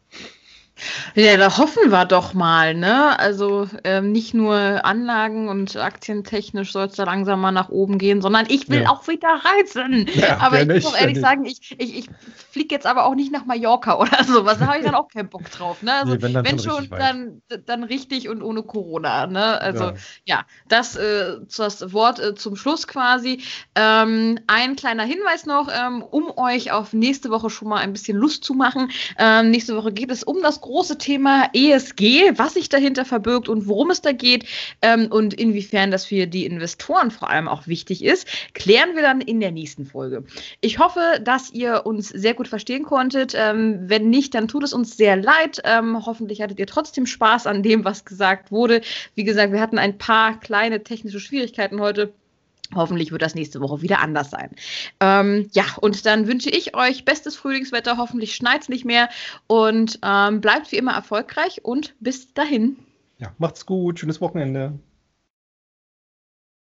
Ja, 1.15 1.37
da 1.37 1.57
hoffen 1.57 1.91
wir 1.91 2.05
doch 2.05 2.33
mal, 2.33 2.73
ne? 2.73 3.17
Also 3.19 3.67
ähm, 3.83 4.11
nicht 4.11 4.33
nur 4.33 4.85
Anlagen 4.85 5.49
und 5.49 5.75
aktientechnisch 5.75 6.71
soll 6.71 6.87
es 6.87 6.95
da 6.95 7.03
langsam 7.03 7.41
mal 7.41 7.51
nach 7.51 7.69
oben 7.69 7.97
gehen, 7.97 8.21
sondern 8.21 8.45
ich 8.49 8.69
will 8.69 8.83
ja. 8.83 8.89
auch 8.89 9.07
wieder 9.07 9.41
reisen. 9.43 10.07
Ja, 10.13 10.37
aber 10.39 10.61
ich 10.61 10.83
muss 10.83 10.93
ehrlich 10.93 11.19
sagen, 11.19 11.45
ich, 11.45 11.75
ich, 11.77 11.97
ich 11.97 12.09
fliege 12.51 12.75
jetzt 12.75 12.85
aber 12.85 13.05
auch 13.05 13.15
nicht 13.15 13.31
nach 13.31 13.45
Mallorca 13.45 13.97
oder 13.99 14.23
sowas. 14.23 14.59
Da 14.59 14.67
habe 14.67 14.79
ich 14.79 14.85
dann 14.85 14.95
auch 14.95 15.07
keinen 15.07 15.29
Bock 15.29 15.49
drauf. 15.51 15.81
Ne? 15.81 15.93
Also, 15.93 16.13
nee, 16.13 16.21
wenn, 16.21 16.33
wenn 16.33 16.59
schon, 16.59 16.89
dann, 16.89 17.41
dann 17.65 17.83
richtig 17.83 18.29
und 18.29 18.41
ohne 18.41 18.63
Corona. 18.63 19.27
Ne? 19.27 19.59
Also 19.61 19.85
ja, 19.85 19.93
ja 20.25 20.45
das, 20.67 20.95
äh, 20.95 21.37
das 21.55 21.93
Wort 21.93 22.19
äh, 22.19 22.35
zum 22.35 22.55
Schluss 22.55 22.87
quasi. 22.87 23.41
Ähm, 23.75 24.39
ein 24.47 24.75
kleiner 24.75 25.03
Hinweis 25.03 25.45
noch, 25.45 25.69
ähm, 25.71 26.03
um 26.03 26.37
euch 26.37 26.71
auf 26.71 26.93
nächste 26.93 27.29
Woche 27.29 27.49
schon 27.49 27.69
mal 27.69 27.77
ein 27.77 27.93
bisschen 27.93 28.17
Lust 28.17 28.43
zu 28.43 28.53
machen. 28.53 28.91
Ähm, 29.17 29.51
nächste 29.51 29.75
Woche 29.75 29.91
geht 29.91 30.11
es 30.11 30.23
um 30.23 30.41
das 30.41 30.61
große 30.67 30.97
Thema 30.97 31.49
ESG, 31.53 32.37
was 32.37 32.55
sich 32.55 32.67
dahinter 32.67 33.05
verbirgt 33.05 33.47
und 33.47 33.67
worum 33.67 33.89
es 33.89 34.01
da 34.01 34.11
geht 34.11 34.45
ähm, 34.81 35.07
und 35.09 35.33
inwiefern 35.33 35.91
das 35.91 36.05
für 36.05 36.27
die 36.27 36.45
Investoren 36.45 37.09
vor 37.09 37.29
allem 37.29 37.47
auch 37.47 37.67
wichtig 37.67 38.03
ist, 38.03 38.27
klären 38.53 38.95
wir 38.95 39.01
dann 39.01 39.21
in 39.21 39.39
der 39.39 39.51
nächsten 39.51 39.85
Folge. 39.85 40.25
Ich 40.59 40.77
hoffe, 40.77 41.21
dass 41.23 41.51
ihr 41.51 41.85
uns 41.85 42.09
sehr 42.09 42.33
gut 42.33 42.49
verstehen 42.49 42.83
konntet. 42.83 43.33
Ähm, 43.33 43.79
wenn 43.83 44.09
nicht, 44.09 44.35
dann 44.35 44.49
tut 44.49 44.63
es 44.63 44.73
uns 44.73 44.97
sehr 44.97 45.15
leid. 45.15 45.61
Ähm, 45.63 46.05
hoffentlich 46.05 46.41
hattet 46.41 46.59
ihr 46.59 46.67
trotzdem 46.67 47.05
Spaß 47.05 47.47
an 47.47 47.63
dem, 47.63 47.85
was 47.85 48.03
gesagt 48.03 48.51
wurde. 48.51 48.81
Wie 49.15 49.23
gesagt, 49.23 49.53
wir 49.53 49.61
hatten 49.61 49.77
ein 49.77 49.97
paar 49.97 50.37
kleine 50.37 50.83
technische 50.83 51.21
Schwierigkeiten 51.21 51.79
heute. 51.79 52.13
Hoffentlich 52.75 53.11
wird 53.11 53.21
das 53.21 53.35
nächste 53.35 53.61
Woche 53.61 53.81
wieder 53.81 53.99
anders 53.99 54.29
sein. 54.29 54.51
Ähm, 54.99 55.49
ja, 55.53 55.65
und 55.79 56.05
dann 56.05 56.27
wünsche 56.27 56.49
ich 56.49 56.75
euch 56.75 57.05
bestes 57.05 57.35
Frühlingswetter. 57.35 57.97
Hoffentlich 57.97 58.35
schneit 58.35 58.63
es 58.63 58.69
nicht 58.69 58.85
mehr. 58.85 59.09
Und 59.47 59.99
ähm, 60.03 60.41
bleibt 60.41 60.71
wie 60.71 60.77
immer 60.77 60.93
erfolgreich 60.93 61.63
und 61.63 61.95
bis 61.99 62.33
dahin. 62.33 62.77
Ja, 63.19 63.33
macht's 63.37 63.65
gut. 63.65 63.99
Schönes 63.99 64.21
Wochenende. 64.21 64.77